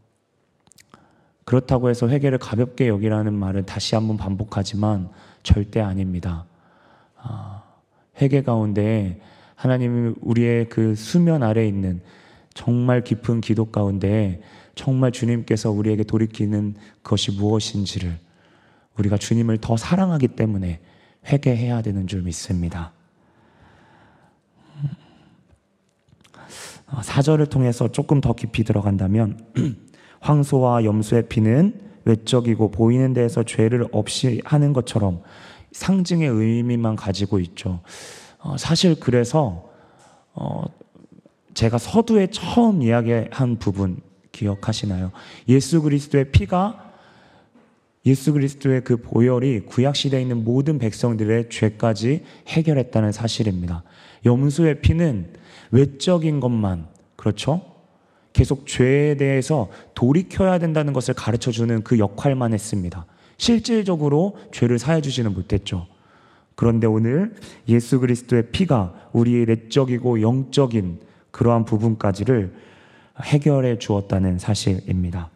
그렇다고 1.44 1.88
해서 1.88 2.06
회개를 2.06 2.38
가볍게 2.38 2.86
여기라는 2.86 3.32
말을 3.32 3.64
다시 3.64 3.94
한번 3.94 4.18
반복하지만 4.18 5.08
절대 5.42 5.80
아닙니다. 5.80 6.44
아, 7.16 7.62
회개 8.20 8.42
가운데 8.42 9.20
하나님이 9.54 10.16
우리의 10.20 10.68
그 10.68 10.94
수면 10.94 11.42
아래 11.42 11.66
있는 11.66 12.02
정말 12.52 13.02
깊은 13.02 13.40
기도 13.40 13.66
가운데 13.66 14.42
정말 14.74 15.12
주님께서 15.12 15.70
우리에게 15.70 16.04
돌이키는 16.04 16.74
것이 17.02 17.32
무엇인지를 17.32 18.18
우리가 18.98 19.16
주님을 19.16 19.58
더 19.58 19.78
사랑하기 19.78 20.28
때문에 20.28 20.80
회개해야 21.26 21.80
되는 21.80 22.06
줄 22.06 22.22
믿습니다. 22.22 22.92
어, 24.74 24.86
사절을 27.02 27.46
통해서 27.46 27.88
조금 27.88 28.20
더 28.20 28.32
깊이 28.32 28.64
들어간다면 28.64 29.38
황소와 30.20 30.84
염소의 30.84 31.28
피는 31.28 31.80
외적이고 32.04 32.70
보이는 32.70 33.12
데에서 33.12 33.42
죄를 33.42 33.86
없이 33.92 34.40
하는 34.44 34.72
것처럼 34.72 35.22
상징의 35.72 36.28
의미만 36.28 36.96
가지고 36.96 37.40
있죠. 37.40 37.80
어, 38.38 38.56
사실 38.56 38.98
그래서 38.98 39.68
어, 40.32 40.64
제가 41.54 41.78
서두에 41.78 42.28
처음 42.28 42.82
이야기한 42.82 43.58
부분 43.58 44.00
기억하시나요? 44.30 45.10
예수 45.48 45.82
그리스도의 45.82 46.30
피가 46.30 46.92
예수 48.04 48.32
그리스도의 48.32 48.84
그 48.84 48.98
보혈이 48.98 49.60
구약 49.60 49.96
시대에 49.96 50.22
있는 50.22 50.44
모든 50.44 50.78
백성들의 50.78 51.48
죄까지 51.50 52.22
해결했다는 52.46 53.10
사실입니다. 53.10 53.82
염소의 54.24 54.80
피는 54.80 55.32
외적인 55.70 56.40
것만 56.40 56.87
그렇죠? 57.16 57.62
계속 58.32 58.66
죄에 58.66 59.16
대해서 59.16 59.70
돌이켜야 59.94 60.58
된다는 60.58 60.92
것을 60.92 61.14
가르쳐 61.14 61.50
주는 61.50 61.82
그 61.82 61.99
역할만 61.99 62.52
했습니다. 62.52 63.06
실질적으로 63.38 64.37
죄를 64.52 64.78
사해 64.78 65.00
주지는 65.00 65.32
못했죠. 65.32 65.87
그런데 66.54 66.87
오늘 66.87 67.35
예수 67.68 68.00
그리스도의 68.00 68.50
피가 68.50 69.11
우리의 69.12 69.46
내적이고 69.46 70.23
영적인 70.23 71.00
그러한 71.30 71.64
부분까지를 71.64 72.54
해결해 73.23 73.78
주었다는 73.78 74.38
사실입니다. 74.38 75.30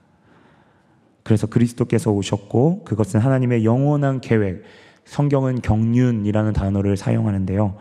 그래서 1.22 1.46
그리스도께서 1.46 2.10
오셨고 2.10 2.84
그것은 2.84 3.20
하나님의 3.20 3.64
영원한 3.64 4.20
계획, 4.20 4.62
성경은 5.04 5.60
경륜이라는 5.62 6.52
단어를 6.52 6.96
사용하는데요. 6.96 7.76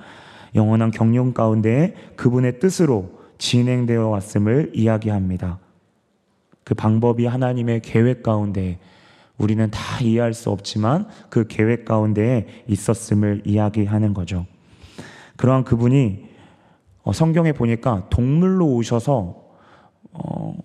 영원한 0.56 0.92
경륜 0.92 1.34
가운데 1.34 1.94
그분의 2.16 2.60
뜻으로 2.60 3.20
진행되어 3.38 4.08
왔음을 4.08 4.72
이야기합니다. 4.74 5.60
그 6.64 6.76
방법이 6.76 7.26
하나님의 7.26 7.82
계획 7.82 8.22
가운데 8.22 8.80
우리는 9.38 9.72
다 9.72 10.02
이해할 10.02 10.34
수 10.34 10.52
없지만 10.52 11.08
그 11.30 11.48
계획 11.48 11.86
가운데 11.86 12.46
있었음을 12.68 13.44
이야기하는 13.46 14.14
거죠. 14.14 14.46
그러한 15.38 15.64
그분이 15.64 16.28
어, 17.04 17.14
성경에 17.14 17.54
보니까 17.54 18.08
동물로 18.10 18.68
오셔서 18.76 19.42
어, 20.12 20.56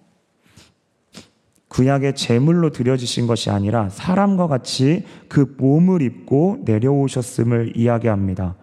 구약의 1.69 2.14
제물로 2.14 2.71
드려지신 2.71 3.26
것이 3.26 3.50
아니라 3.50 3.88
사람과 3.88 4.47
같이 4.47 5.05
그 5.29 5.55
몸을 5.59 6.03
입고 6.03 6.62
내려오셨음을 6.64 7.76
이야기합니다. 7.76 8.57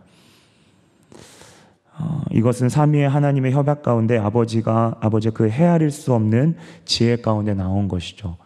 어, 2.01 2.21
이것은 2.31 2.69
삼위의 2.69 3.07
하나님의 3.07 3.51
협약 3.51 3.83
가운데 3.83 4.17
아버지가 4.17 4.97
아버지의 5.01 5.33
그 5.33 5.49
헤아릴 5.49 5.91
수 5.91 6.13
없는 6.13 6.55
지혜 6.83 7.15
가운데 7.15 7.53
나온 7.53 7.87
것이죠. 7.87 8.37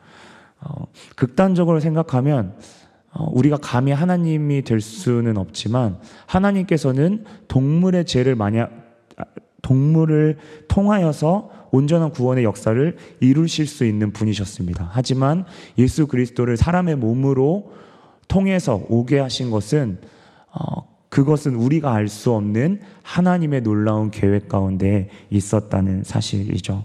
어, 0.60 0.88
극단적으로 1.16 1.80
생각하면 1.80 2.56
어, 3.14 3.30
우리가 3.32 3.58
감히 3.62 3.94
하나님이 3.94 4.64
될 4.64 4.82
수는 4.82 5.38
없지만 5.38 6.00
하나님께서는 6.26 7.24
동물의 7.48 8.06
죄를 8.06 8.36
만약 8.36 8.84
동물을 9.62 10.38
통하여서 10.68 11.50
온전한 11.72 12.12
구원의 12.12 12.44
역사를 12.44 12.98
이루실 13.22 13.68
수 13.68 13.86
있는 13.86 14.12
분이셨습니다. 14.12 14.90
하지만 14.92 15.46
예수 15.78 16.08
그리스도를 16.08 16.56
사람의 16.58 16.98
몸으로 16.98 17.72
통해서 18.28 18.84
오게 18.90 19.20
하신 19.20 19.50
것은 19.50 20.00
어, 20.52 20.95
그것은 21.16 21.56
우리가 21.56 21.94
알 21.94 22.10
수 22.10 22.34
없는 22.34 22.82
하나님의 23.04 23.62
놀라운 23.62 24.12
계획 24.12 24.50
가운데 24.50 25.10
있었다는 25.30 26.04
사실이죠. 26.04 26.84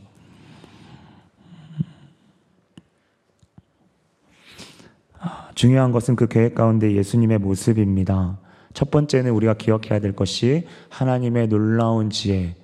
중요한 5.57 5.91
것은 5.91 6.15
그 6.15 6.29
계획 6.29 6.55
가운데 6.55 6.95
예수님의 6.95 7.39
모습입니다. 7.39 8.39
첫 8.73 8.93
번째는 8.93 9.33
우리가 9.33 9.55
기억해야 9.55 9.99
될 9.99 10.15
것이 10.15 10.65
하나님의 10.91 11.49
놀라운 11.49 12.09
지혜, 12.09 12.55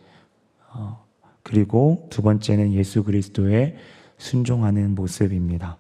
어, 0.73 1.05
그리고 1.43 2.07
두 2.11 2.23
번째는 2.23 2.75
예수 2.75 3.03
그리스도의 3.03 3.75
순종하는 4.19 4.95
모습입니다. 4.95 5.79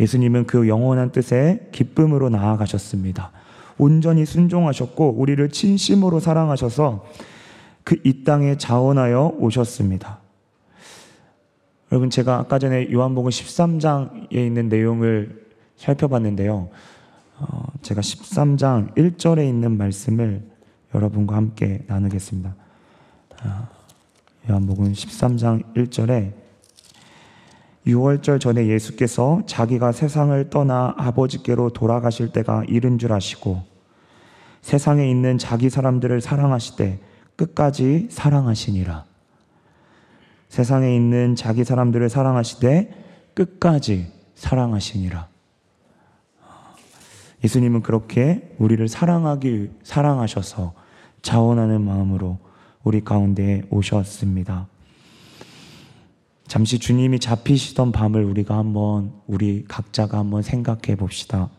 예수님은 0.00 0.46
그 0.46 0.68
영원한 0.68 1.12
뜻에 1.12 1.68
기쁨으로 1.70 2.30
나아가셨습니다. 2.30 3.41
온전히 3.78 4.24
순종하셨고 4.24 5.14
우리를 5.18 5.48
진심으로 5.50 6.20
사랑하셔서 6.20 7.04
그 7.84 7.96
이 8.04 8.24
땅에 8.24 8.56
자원하여 8.56 9.34
오셨습니다. 9.38 10.18
여러분 11.90 12.10
제가 12.10 12.38
아까 12.38 12.58
전에 12.58 12.90
요한복음 12.90 13.30
13장에 13.30 14.32
있는 14.32 14.68
내용을 14.68 15.46
살펴봤는데요. 15.76 16.70
어, 17.38 17.66
제가 17.82 18.00
13장 18.00 18.94
1절에 18.94 19.46
있는 19.46 19.76
말씀을 19.76 20.42
여러분과 20.94 21.36
함께 21.36 21.84
나누겠습니다. 21.86 22.54
어, 23.44 23.68
요한복음 24.48 24.92
13장 24.92 25.74
1절에 25.74 26.32
6월절 27.86 28.40
전에 28.40 28.66
예수께서 28.68 29.42
자기가 29.46 29.92
세상을 29.92 30.50
떠나 30.50 30.94
아버지께로 30.96 31.70
돌아가실 31.70 32.32
때가 32.32 32.64
이른 32.68 32.98
줄 32.98 33.12
아시고 33.12 33.62
세상에 34.60 35.10
있는 35.10 35.38
자기 35.38 35.68
사람들을 35.68 36.20
사랑하시되 36.20 37.00
끝까지 37.36 38.08
사랑하시니라. 38.10 39.04
세상에 40.48 40.94
있는 40.94 41.34
자기 41.34 41.64
사람들을 41.64 42.08
사랑하시되 42.08 42.94
끝까지 43.34 44.12
사랑하시니라. 44.34 45.28
예수님은 47.42 47.82
그렇게 47.82 48.54
우리를 48.58 48.86
사랑하기 48.86 49.70
사랑하셔서 49.82 50.74
자원하는 51.22 51.80
마음으로 51.82 52.38
우리 52.84 53.02
가운데 53.02 53.62
오셨습니다. 53.70 54.68
잠시 56.46 56.78
주님이 56.78 57.18
잡히시던 57.18 57.92
밤을 57.92 58.24
우리가 58.24 58.56
한번 58.56 59.12
우리 59.26 59.64
각자가 59.66 60.18
한번 60.18 60.42
생각해 60.42 60.96
봅시다. 60.96 61.50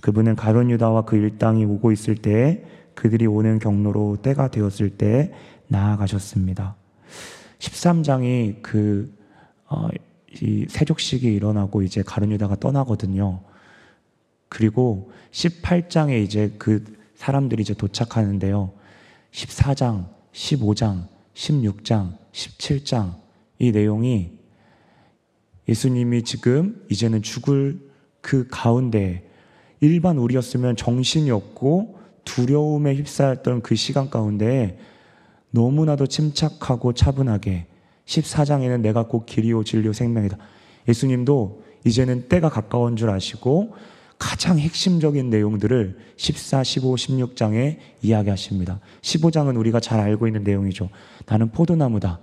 그분은 0.00 0.36
가론 0.36 0.70
유다와 0.70 1.04
그 1.04 1.16
일당이 1.16 1.64
오고 1.64 1.92
있을 1.92 2.16
때 2.16 2.64
그들이 2.94 3.26
오는 3.26 3.58
경로로 3.58 4.18
때가 4.22 4.50
되었을 4.50 4.90
때 4.90 5.32
나아가셨습니다. 5.68 6.76
13장이 7.58 8.62
그, 8.62 9.14
어, 9.66 9.88
이 10.40 10.66
세족식이 10.68 11.26
일어나고 11.26 11.82
이제 11.82 12.02
가론 12.02 12.30
유다가 12.32 12.56
떠나거든요. 12.56 13.42
그리고 14.48 15.10
18장에 15.32 16.22
이제 16.22 16.54
그 16.58 16.84
사람들이 17.16 17.62
이제 17.62 17.74
도착하는데요. 17.74 18.72
14장, 19.32 20.08
15장, 20.32 21.06
16장, 21.36 22.16
17장 22.32 23.14
이 23.58 23.70
내용이 23.70 24.30
예수님이 25.68 26.22
지금 26.22 26.84
이제는 26.90 27.22
죽을 27.22 27.78
그 28.20 28.48
가운데 28.50 29.28
일반 29.80 30.16
우리였으면 30.16 30.76
정신이 30.76 31.30
없고 31.30 31.98
두려움에 32.24 32.94
휩싸였던 32.94 33.60
그 33.62 33.74
시간 33.76 34.08
가운데 34.08 34.78
너무나도 35.50 36.06
침착하고 36.06 36.94
차분하게 36.94 37.66
14장에는 38.06 38.80
내가 38.80 39.06
꼭 39.06 39.26
길이요 39.26 39.64
진리요 39.64 39.92
생명이다. 39.92 40.38
예수님도 40.88 41.62
이제는 41.84 42.28
때가 42.28 42.48
가까운 42.48 42.96
줄 42.96 43.10
아시고 43.10 43.74
가장 44.18 44.58
핵심적인 44.58 45.30
내용들을 45.30 45.98
14, 46.16 46.64
15, 46.64 46.94
16장에 46.94 47.76
이야기하십니다. 48.02 48.80
15장은 49.02 49.58
우리가 49.58 49.80
잘 49.80 50.00
알고 50.00 50.26
있는 50.26 50.42
내용이죠. 50.42 50.88
나는 51.26 51.50
포도나무다. 51.50 52.20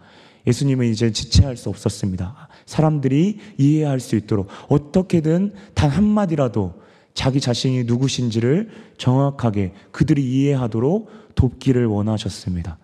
예수님은 0.47 0.88
이제 0.88 1.12
지체할 1.12 1.56
수 1.56 1.69
없었습니다. 1.69 2.49
사람들이 2.65 3.39
이해할 3.58 3.99
수 3.99 4.15
있도록 4.15 4.47
어떻게든 4.69 5.53
단 5.73 5.89
한마디라도 5.89 6.82
자기 7.13 7.39
자신이 7.39 7.84
누구신지를 7.84 8.69
정확하게 8.97 9.73
그들이 9.91 10.23
이해하도록 10.23 11.10
돕기를 11.36 11.86
원하셨습니다. 11.86 12.77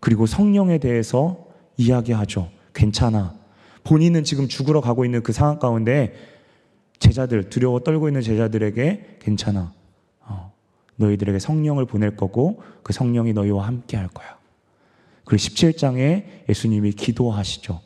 그리고 0.00 0.26
성령에 0.26 0.78
대해서 0.78 1.46
이야기하죠. 1.76 2.50
괜찮아. 2.74 3.34
본인은 3.84 4.24
지금 4.24 4.48
죽으러 4.48 4.80
가고 4.80 5.04
있는 5.04 5.22
그 5.22 5.32
상황 5.32 5.58
가운데 5.58 6.14
제자들 7.00 7.48
두려워 7.50 7.80
떨고 7.80 8.08
있는 8.08 8.20
제자들에게 8.20 9.18
괜찮아. 9.20 9.72
어, 10.20 10.52
너희들에게 10.96 11.38
성령을 11.38 11.86
보낼 11.86 12.16
거고 12.16 12.62
그 12.82 12.92
성령이 12.92 13.32
너희와 13.32 13.66
함께 13.66 13.96
할 13.96 14.06
거야. 14.08 14.38
그리고 15.24 15.42
17장에 15.42 16.48
예수님이 16.48 16.92
기도하시죠. 16.92 17.80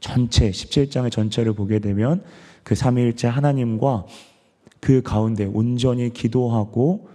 전체 0.00 0.50
17장의 0.50 1.10
전체를 1.10 1.54
보게 1.54 1.78
되면 1.78 2.22
그 2.62 2.74
삼위일체 2.74 3.28
하나님과 3.28 4.06
그 4.80 5.02
가운데 5.02 5.44
온전히 5.44 6.12
기도하고 6.12 7.08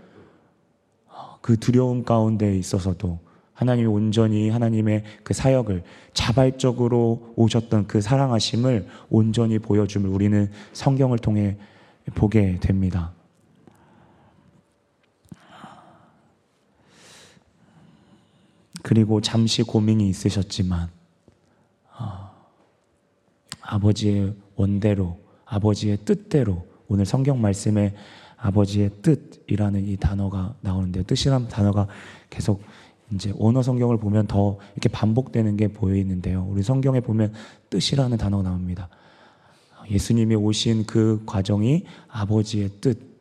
어, 1.07 1.37
그 1.41 1.57
두려움 1.57 2.03
가운데 2.03 2.57
있어서도 2.57 3.19
하나님이 3.61 3.85
온전히 3.85 4.49
하나님의 4.49 5.03
그 5.21 5.35
사역을 5.35 5.83
자발적으로 6.13 7.31
오셨던 7.35 7.85
그 7.85 8.01
사랑하심을 8.01 8.87
온전히 9.11 9.59
보여줌을 9.59 10.09
우리는 10.09 10.49
성경을 10.73 11.19
통해 11.19 11.57
보게 12.15 12.57
됩니다. 12.59 13.11
그리고 18.81 19.21
잠시 19.21 19.61
고민이 19.61 20.09
있으셨지만 20.09 20.89
어, 21.99 22.31
아버지의 23.61 24.33
원대로 24.55 25.19
아버지의 25.45 25.99
뜻대로 26.03 26.65
오늘 26.87 27.05
성경 27.05 27.39
말씀에 27.39 27.93
아버지의 28.37 28.89
뜻이라는 29.03 29.87
이 29.87 29.97
단어가 29.97 30.55
나오는데 30.61 31.03
뜻이라는 31.03 31.47
단어가 31.47 31.87
계속 32.31 32.63
이제 33.13 33.33
원어 33.35 33.61
성경을 33.61 33.97
보면 33.97 34.27
더 34.27 34.57
이렇게 34.73 34.89
반복되는 34.89 35.57
게 35.57 35.67
보이는데요. 35.67 36.47
우리 36.49 36.63
성경에 36.63 36.99
보면 36.99 37.33
뜻이라는 37.69 38.17
단어가 38.17 38.43
나옵니다. 38.43 38.89
예수님이 39.89 40.35
오신 40.35 40.85
그 40.85 41.23
과정이 41.25 41.85
아버지의 42.07 42.69
뜻. 42.81 43.11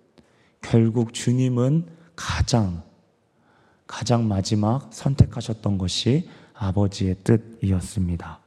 결국 0.61 1.15
주님은 1.15 1.87
가장, 2.15 2.83
가장 3.87 4.29
마지막 4.29 4.93
선택하셨던 4.93 5.79
것이 5.79 6.29
아버지의 6.55 7.17
뜻이었습니다. 7.25 8.40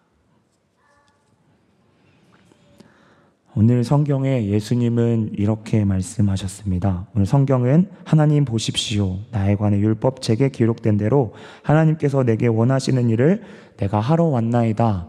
오늘 3.56 3.84
성경에 3.84 4.48
예수님은 4.48 5.34
이렇게 5.38 5.86
말씀하셨습니다. 5.86 7.06
오늘 7.13 7.28
성경은 7.28 7.88
하나님 8.04 8.46
보십시오. 8.46 9.20
나에 9.30 9.56
관해 9.56 9.78
율법책에 9.78 10.50
기록된 10.50 10.98
대로 10.98 11.36
하나님께서 11.62 12.24
내게 12.24 12.48
원하시는 12.48 13.12
일을 13.12 13.44
내가 13.78 14.00
하러 14.00 14.26
왔나이다. 14.26 15.08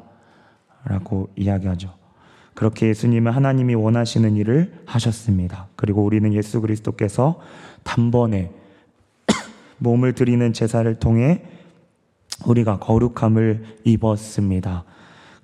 라고 0.85 1.31
이야기하죠. 1.37 1.95
그렇게 2.53 2.89
예수님은 2.89 3.33
하나님이 3.33 3.77
원하시는 3.77 4.37
일을 4.37 4.75
하셨습니다. 4.85 5.69
그리고 5.75 6.05
우리는 6.05 6.35
예수 6.35 6.61
그리스도께서 6.61 7.41
단번에 7.83 8.53
몸을 9.79 10.13
드리는 10.13 10.53
제사를 10.53 10.95
통해 10.97 11.45
우리가 12.45 12.79
거룩함을 12.79 13.79
입었습니다. 13.85 14.85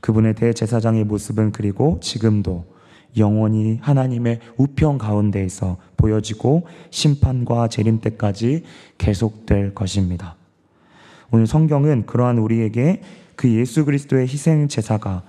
그분의 0.01 0.35
대제사장의 0.35 1.05
모습은 1.05 1.53
그리고 1.53 1.99
지금도 2.03 2.80
영원히 3.17 3.79
하나님의 3.81 4.41
우편 4.57 4.99
가운데에서 4.99 5.77
보여지고 5.97 6.67
심판과 6.91 7.69
재림 7.69 8.01
때까지 8.01 8.65
계속될 8.99 9.75
것입니다. 9.75 10.37
오늘 11.31 11.47
성경은 11.47 12.07
그러한 12.07 12.39
우리에게 12.39 13.03
그 13.37 13.53
예수 13.53 13.85
그리스도의 13.85 14.27
희생 14.27 14.69
제사가 14.69 15.23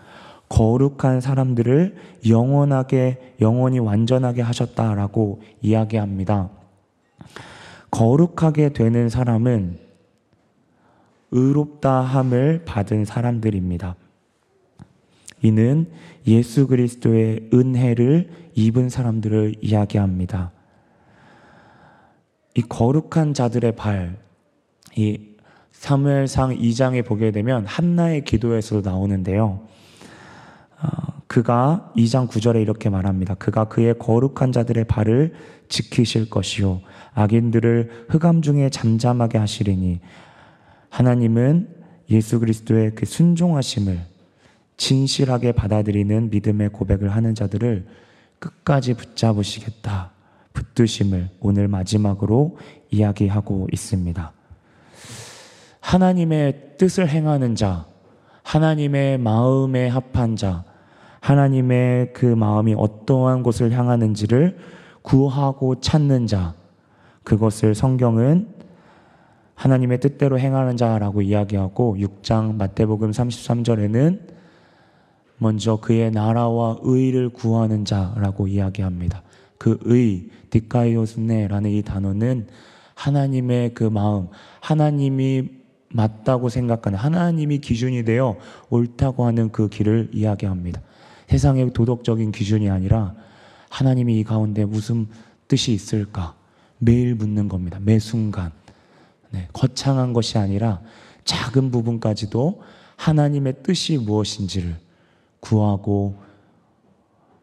거룩한 0.50 1.22
사람들을 1.22 1.96
영원하게 2.28 3.36
영원히 3.40 3.80
완전하게 3.80 4.42
하셨다라고 4.42 5.42
이야기합니다. 5.62 6.50
거룩하게 7.90 8.74
되는 8.74 9.08
사람은 9.08 9.78
의롭다함을 11.32 12.64
받은 12.66 13.06
사람들입니다. 13.06 13.96
이는 15.42 15.88
예수 16.28 16.68
그리스도의 16.68 17.50
은혜를 17.54 18.30
입은 18.54 18.90
사람들을 18.90 19.56
이야기합니다. 19.62 20.52
이 22.56 22.62
거룩한 22.62 23.34
자들의 23.34 23.76
발, 23.76 24.18
이 24.96 25.20
사무엘상 25.72 26.58
2장에 26.58 27.06
보게 27.06 27.32
되면 27.32 27.66
한나의 27.66 28.24
기도에서 28.24 28.82
나오는데요. 28.82 29.68
어, 30.82 30.88
그가 31.28 31.92
2장 31.96 32.28
9절에 32.28 32.62
이렇게 32.62 32.90
말합니다. 32.90 33.36
그가 33.36 33.66
그의 33.66 33.98
거룩한 33.98 34.52
자들의 34.52 34.84
발을 34.86 35.34
지키실 35.70 36.30
것이요. 36.30 36.82
악인들을 37.14 38.08
흑암 38.10 38.42
중에 38.42 38.70
잠잠하게 38.70 39.38
하시리니 39.38 40.02
하나님은 40.90 41.70
예수 42.10 42.40
그리스도의 42.40 42.96
그 42.96 43.06
순종하심을 43.06 44.11
진실하게 44.82 45.52
받아들이는 45.52 46.32
믿음의 46.32 46.70
고백을 46.70 47.10
하는 47.10 47.36
자들을 47.36 47.86
끝까지 48.40 48.96
붙잡으시겠다. 48.96 50.10
붙드심을 50.54 51.30
오늘 51.40 51.68
마지막으로 51.68 52.58
이야기하고 52.90 53.68
있습니다. 53.72 54.32
하나님의 55.82 56.78
뜻을 56.80 57.10
행하는 57.10 57.54
자, 57.54 57.86
하나님의 58.42 59.20
마음에 59.20 59.88
합한 59.88 60.36
자, 60.36 60.64
하나님의 61.20 62.14
그 62.14 62.26
마음이 62.26 62.74
어떠한 62.76 63.44
곳을 63.44 63.72
향하는지를 63.74 64.58
구하고 65.04 65.80
찾는 65.80 66.26
자, 66.26 66.56
그것을 67.24 67.76
성경은 67.76 68.48
하나님의 69.54 70.00
뜻대로 70.00 70.40
행하는 70.40 70.76
자라고 70.76 71.22
이야기하고 71.22 71.98
6장 72.00 72.56
마태복음 72.56 73.12
33절에는 73.12 74.41
먼저 75.42 75.78
그의 75.78 76.12
나라와 76.12 76.78
의를 76.84 77.30
구하는 77.30 77.84
자라고 77.84 78.48
이야기합니다. 78.48 79.24
그 79.58 79.80
의, 79.86 80.30
디카이오스네라는 80.52 81.72
이 81.72 81.82
단어는 81.82 82.46
하나님의 82.94 83.74
그 83.74 83.86
마음, 83.86 84.28
하나님이 84.60 85.50
맞다고 85.90 86.50
생각하는 86.50 87.00
하나님이 87.00 87.58
기준이 87.58 88.06
되어 88.06 88.38
옳다고 88.70 89.26
하는 89.26 89.52
그 89.52 89.68
길을 89.68 90.12
이야기합니다. 90.14 90.80
세상의 91.28 91.74
도덕적인 91.74 92.32
기준이 92.32 92.70
아니라 92.70 93.16
하나님이 93.70 94.20
이 94.20 94.24
가운데 94.24 94.64
무슨 94.64 95.08
뜻이 95.48 95.74
있을까? 95.74 96.36
매일 96.78 97.16
묻는 97.16 97.50
겁니다. 97.50 97.80
매 97.82 97.98
순간. 97.98 98.52
네, 99.32 99.48
거창한 99.54 100.14
것이 100.14 100.38
아니라 100.38 100.82
작은 101.26 101.72
부분까지도 101.72 102.62
하나님의 102.98 103.64
뜻이 103.64 103.98
무엇인지를 103.98 104.91
구하고 105.42 106.16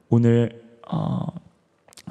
오늘 0.08 0.62
어, 0.90 1.26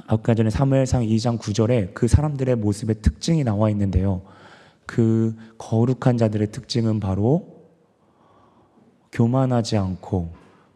아까 0.05 0.35
전에 0.35 0.51
사무엘상 0.51 1.03
2장 1.03 1.39
9절에 1.39 1.93
그 1.95 2.07
사람들의 2.07 2.55
모습의 2.57 3.01
특징이 3.01 3.43
나와 3.43 3.71
있는데요. 3.71 4.21
그 4.85 5.35
거룩한 5.57 6.17
자들의 6.17 6.51
특징은 6.51 6.99
바로 6.99 7.65
교만하지 9.11 9.77
않고 9.77 10.31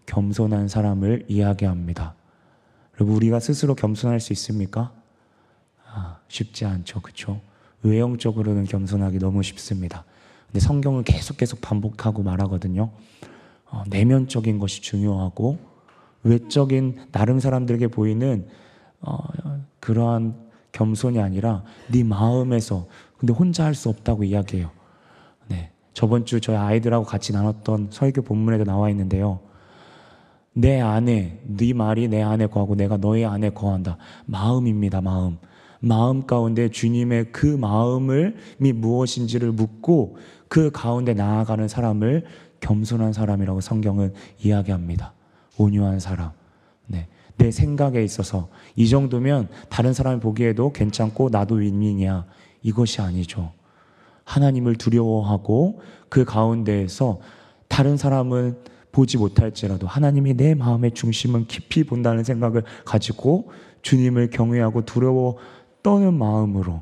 겸손한 0.07 0.67
사람을 0.67 1.25
이야기합니다. 1.27 2.15
여러분 2.95 3.15
우리가 3.15 3.39
스스로 3.39 3.75
겸손할 3.75 4.19
수 4.19 4.33
있습니까? 4.33 4.91
아, 5.87 6.17
쉽지 6.27 6.65
않죠. 6.65 7.01
그렇죠? 7.01 7.39
외형적으로는 7.83 8.65
겸손하기 8.65 9.19
너무 9.19 9.43
쉽습니다. 9.43 10.03
근데 10.47 10.59
성경은 10.59 11.03
계속 11.03 11.37
계속 11.37 11.61
반복하고 11.61 12.23
말하거든요. 12.23 12.91
어, 13.71 13.83
내면적인 13.89 14.59
것이 14.59 14.81
중요하고 14.81 15.57
외적인 16.23 17.07
다른 17.11 17.39
사람들에게 17.39 17.87
보이는 17.87 18.47
어, 18.99 19.17
그러한 19.79 20.35
겸손이 20.71 21.19
아니라 21.19 21.63
네 21.91 22.03
마음에서 22.03 22.87
근데 23.17 23.33
혼자 23.33 23.65
할 23.65 23.73
수 23.73 23.89
없다고 23.89 24.23
이야기해요. 24.23 24.69
네. 25.47 25.71
저번 25.93 26.25
주 26.25 26.39
저희 26.39 26.55
아이들하고 26.55 27.05
같이 27.05 27.33
나눴던 27.33 27.89
설교 27.91 28.21
본문에도 28.23 28.63
나와 28.63 28.89
있는데요. 28.89 29.39
내 30.53 30.81
안에 30.81 31.39
네 31.43 31.73
말이 31.73 32.07
내 32.07 32.21
안에 32.21 32.47
거하고 32.47 32.75
내가 32.75 32.97
너의 32.97 33.25
안에 33.25 33.51
거한다. 33.51 33.97
마음입니다. 34.25 35.01
마음. 35.01 35.37
마음 35.79 36.27
가운데 36.27 36.69
주님의 36.69 37.31
그 37.31 37.45
마음을 37.45 38.35
미 38.57 38.71
무엇인지를 38.71 39.51
묻고 39.51 40.17
그 40.47 40.69
가운데 40.71 41.13
나아가는 41.13 41.67
사람을 41.67 42.25
겸손한 42.61 43.13
사람이라고 43.13 43.59
성경은 43.59 44.13
이야기합니다. 44.39 45.13
온유한 45.57 45.99
사람. 45.99 46.31
네. 46.87 47.07
내 47.37 47.51
생각에 47.51 48.03
있어서 48.03 48.49
이 48.75 48.87
정도면 48.87 49.49
다른 49.69 49.93
사람이 49.93 50.21
보기에도 50.21 50.71
괜찮고 50.71 51.29
나도 51.29 51.55
윈윈이야. 51.55 52.25
이것이 52.63 53.01
아니죠. 53.01 53.51
하나님을 54.23 54.75
두려워하고 54.75 55.81
그 56.09 56.23
가운데에서 56.23 57.19
다른 57.67 57.97
사람은 57.97 58.57
보지 58.91 59.17
못할지라도 59.17 59.87
하나님이 59.87 60.35
내 60.35 60.53
마음의 60.53 60.91
중심은 60.93 61.47
깊이 61.47 61.83
본다는 61.83 62.23
생각을 62.23 62.63
가지고 62.85 63.51
주님을 63.81 64.29
경외하고 64.29 64.85
두려워 64.85 65.37
떠는 65.81 66.13
마음으로 66.13 66.81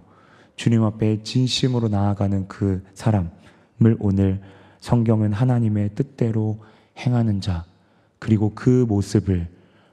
주님 0.55 0.83
앞에 0.83 1.23
진심으로 1.23 1.87
나아가는 1.87 2.47
그 2.47 2.83
사람을 2.93 3.95
오늘 3.99 4.41
성경은 4.81 5.33
하나님의 5.33 5.95
뜻대로 5.95 6.59
행하는 6.97 7.41
자, 7.41 7.65
그리고 8.19 8.53
그 8.53 8.85
모습을 8.87 9.47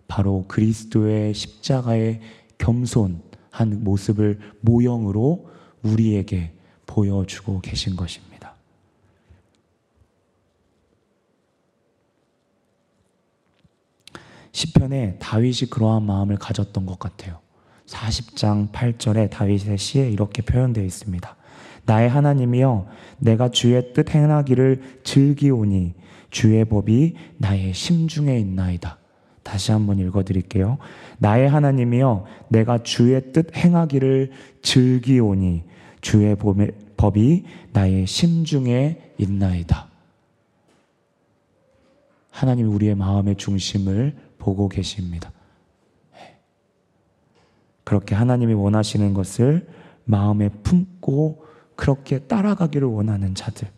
바로 0.09 0.44
그리스도의 0.49 1.35
십자가의 1.35 2.20
겸손한 2.59 3.83
모습을 3.83 4.38
모형으로 4.61 5.49
우리에게 5.83 6.53
보여주고 6.87 7.61
계신 7.61 7.96
것입니다. 7.96 8.55
시편에 14.53 15.18
다윗이 15.18 15.68
그러한 15.70 16.03
마음을 16.05 16.37
가졌던 16.37 16.87
것 16.87 16.99
같아요. 16.99 17.40
40장 17.87 18.72
8절에 18.72 19.31
다윗의 19.31 19.77
시에 19.79 20.11
이렇게 20.11 20.42
표현되어 20.42 20.83
있습니다. 20.83 21.37
나의 21.87 22.09
하나님이여 22.09 22.87
내가 23.18 23.49
주의 23.49 23.92
뜻 23.92 24.14
행하기를 24.14 25.01
즐기오니 25.05 25.94
주의 26.31 26.64
법이 26.64 27.14
나의 27.38 27.72
심중에 27.72 28.38
있나이다. 28.38 28.99
다시 29.42 29.70
한번 29.70 29.99
읽어 30.01 30.25
드릴게요. 30.25 30.79
나의 31.18 31.49
하나님이여 31.49 32.27
내가 32.49 32.83
주의 32.83 33.33
뜻 33.33 33.57
행하기를 33.57 34.33
즐기오니 34.62 35.62
주의 36.01 36.37
법이 36.96 37.44
나의 37.72 38.07
심중에 38.07 39.12
있나이다. 39.18 39.88
하나님 42.31 42.68
우리의 42.75 42.96
마음의 42.96 43.37
중심을 43.37 44.16
보고 44.38 44.68
계십니다. 44.68 45.33
그렇게 47.85 48.16
하나님이 48.16 48.53
원하시는 48.53 49.14
것을 49.14 49.68
마음에 50.05 50.49
품고 50.49 51.45
그렇게 51.76 52.20
따라가기를 52.20 52.88
원하는 52.88 53.34
자들. 53.34 53.68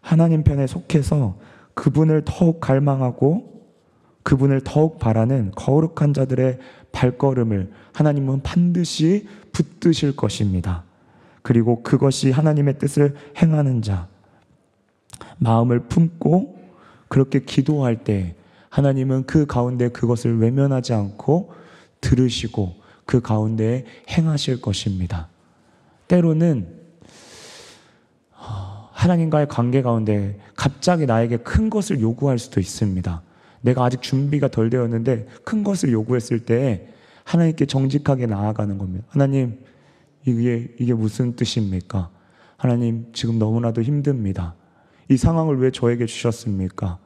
하나님 0.00 0.42
편에 0.42 0.66
속해서 0.66 1.38
그분을 1.74 2.22
더욱 2.24 2.60
갈망하고 2.60 3.52
그분을 4.22 4.60
더욱 4.64 4.98
바라는 4.98 5.52
거룩한 5.54 6.12
자들의 6.14 6.58
발걸음을 6.92 7.72
하나님은 7.92 8.42
반드시 8.42 9.26
붙드실 9.52 10.16
것입니다. 10.16 10.84
그리고 11.42 11.82
그것이 11.82 12.30
하나님의 12.30 12.78
뜻을 12.78 13.14
행하는 13.40 13.82
자, 13.82 14.08
마음을 15.38 15.80
품고 15.88 16.60
그렇게 17.08 17.40
기도할 17.40 18.04
때 18.04 18.36
하나님은 18.70 19.26
그 19.26 19.46
가운데 19.46 19.88
그것을 19.88 20.38
외면하지 20.38 20.94
않고 20.94 21.52
들으시고 22.00 22.74
그 23.04 23.20
가운데 23.20 23.84
행하실 24.08 24.60
것입니다. 24.60 25.28
때로는 26.12 26.68
어, 28.36 28.90
하나님과의 28.92 29.48
관계 29.48 29.80
가운데 29.80 30.38
갑자기 30.54 31.06
나에게 31.06 31.38
큰 31.38 31.70
것을 31.70 32.02
요구할 32.02 32.38
수도 32.38 32.60
있습니다. 32.60 33.22
내가 33.62 33.84
아직 33.84 34.02
준비가 34.02 34.48
덜 34.48 34.68
되었는데 34.68 35.26
큰 35.42 35.64
것을 35.64 35.90
요구했을 35.92 36.40
때 36.40 36.88
하나님께 37.24 37.64
정직하게 37.64 38.26
나아가는 38.26 38.76
겁니다. 38.76 39.06
하나님, 39.08 39.60
이게, 40.26 40.68
이게 40.78 40.92
무슨 40.92 41.34
뜻입니까? 41.34 42.10
하나님, 42.58 43.06
지금 43.14 43.38
너무나도 43.38 43.80
힘듭니다. 43.80 44.54
이 45.08 45.16
상황을 45.16 45.60
왜 45.60 45.70
저에게 45.70 46.04
주셨습니까? 46.04 46.98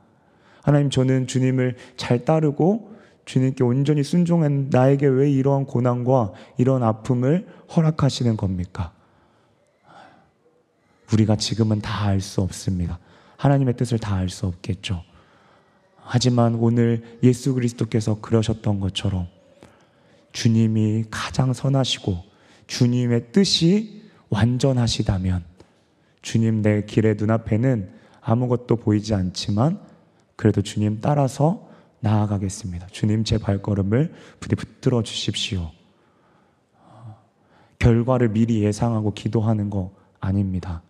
하나님, 0.63 0.91
저는 0.91 1.29
주님을 1.29 1.77
잘 1.97 2.25
따르고 2.25 2.97
주님께 3.25 3.63
온전히 3.63 4.03
순종한 4.03 4.69
나에게 4.71 5.07
왜 5.07 5.31
이러한 5.31 5.67
고난과 5.67 6.33
이런 6.59 6.83
아픔을 6.83 7.47
허락하시는 7.77 8.37
겁니까? 8.37 8.96
우리가 11.13 11.37
지금은 11.37 11.81
다 11.81 12.07
알 12.09 12.21
수 12.21 12.41
없습니다. 12.43 12.99
하나님의 13.37 13.77
뜻을 13.77 13.99
다 13.99 14.17
알 14.17 14.29
수 14.29 14.47
없겠죠. 14.47 15.03
하지만 15.97 16.55
오늘 16.55 17.19
예수 17.23 17.55
그리스도께서 17.55 18.21
그러셨던 18.21 18.81
것처럼 18.81 19.27
주님이 20.33 21.05
가장 21.11 21.53
선하시고 21.53 22.17
주님의 22.67 23.33
뜻이 23.33 24.03
완전하시다면 24.31 25.45
주님 26.23 26.63
내 26.63 26.85
길의 26.85 27.17
눈앞에는 27.17 27.91
아무것도 28.21 28.77
보이지 28.77 29.15
않지만 29.15 29.81
그래도 30.37 30.63
주님 30.63 31.01
따라서 31.01 31.69
나아가겠습니다. 32.01 32.89
주님 32.89 33.25
제 33.25 33.39
발걸음을 33.39 34.13
부디 34.41 34.55
붙들어 34.57 35.03
주십시오. 35.03 35.71
결과를 37.79 38.31
미리 38.31 38.63
예상하고 38.65 39.13
기도하는 39.15 39.71
거 39.71 39.93
아닙니다. 40.21 40.83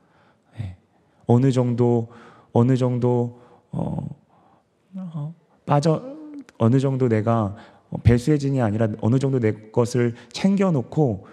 네. 1.27 1.35
어느 1.35 1.53
정도 1.53 2.09
어느 2.53 2.77
정도 2.77 3.41
어, 3.71 4.09
어, 4.95 5.35
빠져 5.67 6.03
어느 6.59 6.81
정도 6.81 7.09
내가 7.09 7.55
배수해진이 8.03 8.61
아니라 8.61 8.89
어느 9.01 9.19
정도 9.19 9.39
내 9.39 9.53
것을 9.71 10.15
챙겨놓고 10.33 11.27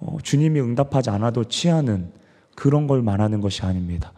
어, 0.00 0.16
주님이 0.22 0.60
응답하지 0.60 1.10
않아도 1.10 1.44
취하는 1.44 2.12
그런 2.56 2.86
걸 2.86 3.02
말하는 3.02 3.40
것이 3.40 3.62
아닙니다. 3.62 4.12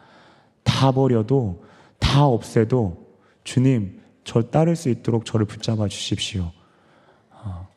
다 0.62 0.92
버려도 0.92 1.64
다 1.98 2.26
없애도 2.26 3.06
주님 3.44 4.00
절 4.24 4.50
따를 4.50 4.76
수 4.76 4.88
있도록 4.88 5.24
저를 5.24 5.46
붙잡아 5.46 5.88
주십시오. 5.88 6.52
어, 7.30 7.68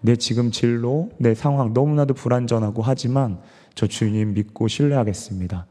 내 0.00 0.16
지금 0.16 0.50
진로, 0.50 1.10
내 1.18 1.34
상황 1.34 1.72
너무나도 1.72 2.14
불안전하고 2.14 2.82
하지만 2.82 3.40
저 3.74 3.86
주님 3.86 4.34
믿고 4.34 4.66
신뢰하겠습니다. 4.68 5.66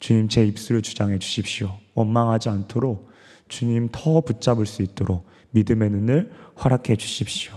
주님 0.00 0.28
제 0.28 0.44
입술을 0.46 0.82
주장해 0.82 1.18
주십시오. 1.18 1.78
원망하지 1.94 2.48
않도록 2.48 3.08
주님 3.48 3.88
더 3.92 4.20
붙잡을 4.20 4.66
수 4.66 4.82
있도록 4.82 5.26
믿음의 5.50 5.90
눈을 5.90 6.32
허락해 6.62 6.96
주십시오. 6.96 7.54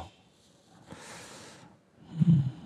음. 2.27 2.59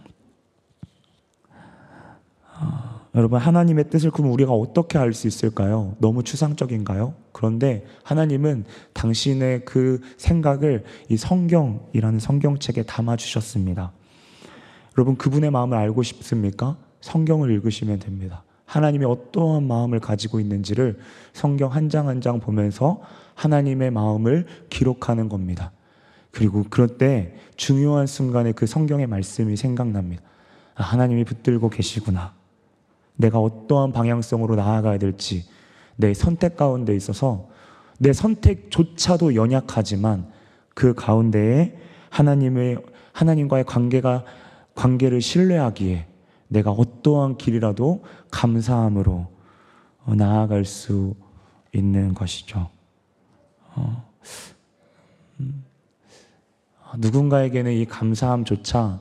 여러분 3.15 3.39
하나님의 3.39 3.89
뜻을 3.91 4.09
그럼 4.09 4.31
우리가 4.31 4.53
어떻게 4.53 4.97
알 4.97 5.13
수 5.13 5.27
있을까요? 5.27 5.95
너무 5.99 6.23
추상적인가요? 6.23 7.13
그런데 7.31 7.85
하나님은 8.03 8.65
당신의 8.93 9.65
그 9.65 10.01
생각을 10.17 10.83
이 11.09 11.17
성경이라는 11.17 12.19
성경책에 12.19 12.83
담아 12.83 13.17
주셨습니다. 13.17 13.91
여러분 14.97 15.15
그분의 15.15 15.51
마음을 15.51 15.77
알고 15.77 16.01
싶습니까? 16.01 16.77
성경을 17.01 17.51
읽으시면 17.51 17.99
됩니다. 17.99 18.43
하나님이 18.65 19.05
어떠한 19.05 19.67
마음을 19.67 19.99
가지고 19.99 20.39
있는지를 20.39 20.99
성경 21.33 21.71
한 21.71 21.89
장 21.89 22.07
한 22.07 22.21
장 22.21 22.39
보면서 22.39 23.01
하나님의 23.35 23.91
마음을 23.91 24.45
기록하는 24.69 25.29
겁니다. 25.29 25.71
그리고 26.31 26.65
그럴 26.69 26.97
때 26.97 27.35
중요한 27.55 28.07
순간에 28.07 28.51
그 28.51 28.65
성경의 28.65 29.07
말씀이 29.07 29.55
생각납니다. 29.55 30.23
아, 30.75 30.83
하나님이 30.83 31.23
붙들고 31.23 31.69
계시구나. 31.69 32.33
내가 33.15 33.39
어떠한 33.39 33.91
방향성으로 33.91 34.55
나아가야 34.55 34.97
될지 34.97 35.45
내 35.95 36.13
선택 36.13 36.57
가운데 36.57 36.95
있어서 36.95 37.49
내 37.99 38.11
선택조차도 38.13 39.35
연약하지만 39.35 40.31
그 40.73 40.95
가운데에 40.95 41.77
하나님의 42.09 42.77
하나님과의 43.11 43.65
관계가 43.65 44.23
관계를 44.73 45.21
신뢰하기에 45.21 46.07
내가 46.47 46.71
어떠한 46.71 47.37
길이라도 47.37 48.03
감사함으로 48.31 49.27
어, 50.05 50.15
나아갈 50.15 50.65
수 50.65 51.15
있는 51.73 52.13
것이죠. 52.13 52.69
어, 53.75 54.09
음, 55.39 55.63
누군가에게는 56.97 57.73
이 57.73 57.85
감사함조차 57.85 58.99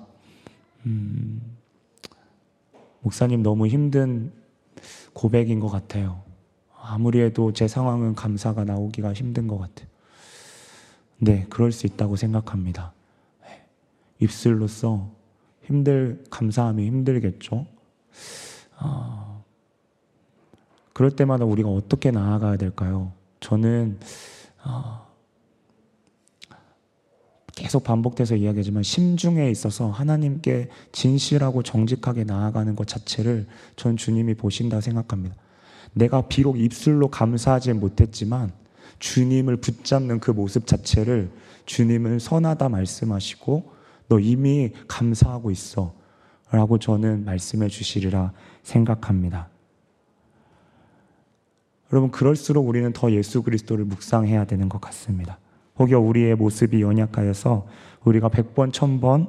음, 0.87 1.43
목사님 3.01 3.43
너무 3.43 3.67
힘든 3.67 4.33
고백인 5.13 5.61
것 5.61 5.69
같아요. 5.69 6.23
아무리 6.81 7.21
해도 7.21 7.53
제 7.53 7.69
상황은 7.69 8.15
감사가 8.15 8.65
나오기가 8.65 9.13
힘든 9.13 9.47
것 9.47 9.59
같아요. 9.59 9.89
네, 11.19 11.47
그럴 11.49 11.71
수 11.71 11.87
있다고 11.87 12.17
생각합니다. 12.17 12.93
네, 13.43 13.65
입술로서 14.19 15.11
힘들, 15.65 16.23
감사함이 16.31 16.87
힘들겠죠. 16.87 17.67
어, 18.81 19.45
그럴 20.93 21.11
때마다 21.11 21.45
우리가 21.45 21.69
어떻게 21.69 22.11
나아가야 22.11 22.57
될까요? 22.57 23.13
저는 23.41 23.99
어, 24.65 25.07
계속 27.55 27.85
반복돼서 27.85 28.37
이야기하지만 28.37 28.83
심중에 28.83 29.51
있어서 29.51 29.91
하나님께 29.91 30.69
진실하고 30.91 31.63
정직하게 31.63 32.25
나아가는 32.25 32.75
것 32.75 32.87
자체를 32.87 33.47
전 33.77 33.97
주님이 33.97 34.35
보신다 34.35 34.81
생각합니다. 34.81 35.37
내가 35.93 36.23
비록 36.23 36.59
입술로 36.59 37.09
감사하지 37.09 37.75
못했지만 37.75 38.53
주님을 38.99 39.57
붙잡는 39.59 40.21
그 40.21 40.31
모습 40.31 40.67
자체를 40.67 41.31
주님을 41.67 42.21
선하다 42.21 42.69
말씀하시고 42.69 43.73
너 44.13 44.21
이미 44.21 44.73
감사하고 44.89 45.51
있어. 45.51 45.95
라고 46.51 46.79
저는 46.79 47.25
말씀해 47.25 47.69
주시리라 47.69 48.33
생각합니다. 48.63 49.49
여러분, 51.91 52.11
그럴수록 52.11 52.69
우리는 52.69 52.93
더 52.93 53.11
예수 53.11 53.43
그리스도를 53.43 53.87
묵상해야 53.87 54.45
되는 54.45 54.69
것 54.69 54.83
같습니다. 54.83 55.39
혹여 55.79 55.99
우리의 55.99 56.35
모습이 56.35 56.83
연약하여서 56.83 57.67
우리가 58.05 58.29
백번, 58.29 58.71
천번 58.71 59.29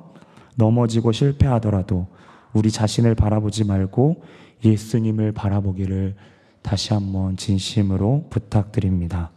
넘어지고 0.58 1.14
실패하더라도 1.14 2.08
우리 2.52 2.70
자신을 2.70 3.16
바라보지 3.16 3.64
말고 3.64 4.22
예수님을 4.66 5.32
바라보기를 5.32 6.16
다시 6.62 6.94
한번 6.94 7.38
진심으로 7.38 8.26
부탁드립니다. 8.30 9.32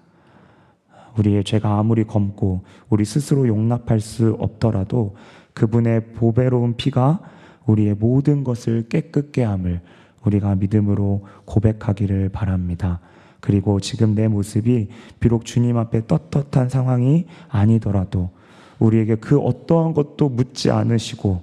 우리의 1.19 1.45
죄가 1.45 1.79
아무리 1.79 2.05
검고 2.05 2.63
우리 2.89 3.05
스스로 3.05 3.47
용납할 3.49 4.01
수 4.01 4.37
없더라도 4.39 5.15
그분의 5.57 6.12
보배로운 6.12 6.77
피가 6.77 7.19
우리의 7.64 7.95
모든 7.95 8.45
것을 8.45 8.88
깨끗게 8.88 9.42
함을 9.42 9.81
우리가 10.23 10.55
믿음으로 10.55 11.27
고백하기를 11.47 12.29
바랍니다. 12.29 13.01
그리고 13.40 13.81
지금 13.81 14.14
내 14.14 14.29
모습이 14.29 14.88
비록 15.19 15.47
주님 15.47 15.79
앞에 15.79 16.07
떳떳한 16.07 16.69
상황이 16.69 17.27
아니더라도 17.49 18.31
우리에게 18.79 19.14
그 19.16 19.38
어떠한 19.38 19.95
것도 19.95 20.29
묻지 20.29 20.71
않으시고 20.71 21.42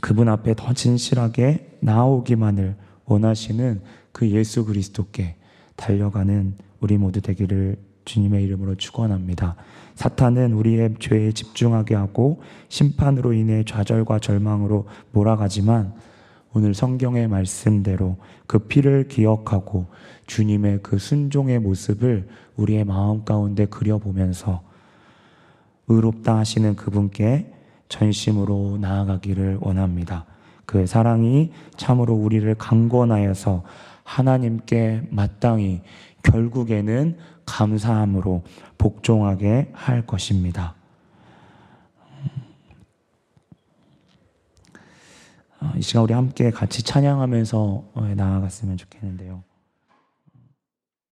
그분 0.00 0.28
앞에 0.28 0.54
더 0.56 0.72
진실하게 0.72 1.78
나오기만을 1.80 2.74
원하시는 3.04 3.82
그 4.10 4.28
예수 4.30 4.64
그리스도께 4.64 5.36
달려가는 5.76 6.54
우리 6.80 6.98
모두 6.98 7.20
되기를 7.20 7.76
주님의 8.06 8.42
이름으로 8.44 8.76
축원합니다. 8.76 9.56
사탄은 9.96 10.54
우리의 10.54 10.94
죄에 10.98 11.32
집중하게 11.32 11.94
하고 11.94 12.40
심판으로 12.68 13.34
인해 13.34 13.64
좌절과 13.64 14.20
절망으로 14.20 14.86
몰아가지만 15.12 15.92
오늘 16.54 16.72
성경의 16.72 17.28
말씀대로 17.28 18.16
그 18.46 18.60
피를 18.60 19.08
기억하고 19.08 19.86
주님의 20.26 20.80
그 20.82 20.96
순종의 20.96 21.58
모습을 21.58 22.28
우리의 22.56 22.84
마음 22.84 23.24
가운데 23.24 23.66
그려보면서 23.66 24.62
의롭다 25.88 26.38
하시는 26.38 26.74
그분께 26.74 27.52
전심으로 27.88 28.78
나아가기를 28.80 29.58
원합니다. 29.60 30.24
그 30.64 30.86
사랑이 30.86 31.52
참으로 31.76 32.14
우리를 32.14 32.52
강권하여서 32.54 33.62
하나님께 34.02 35.08
마땅히 35.10 35.82
결국에는 36.22 37.16
감사함으로 37.46 38.42
복종하게 38.76 39.70
할 39.72 40.06
것입니다. 40.06 40.74
어, 45.60 45.72
이 45.76 45.82
시간 45.82 46.02
우리 46.02 46.12
함께 46.12 46.50
같이 46.50 46.82
찬양하면서 46.82 47.84
나아갔으면 48.16 48.76
좋겠는데요. 48.76 49.42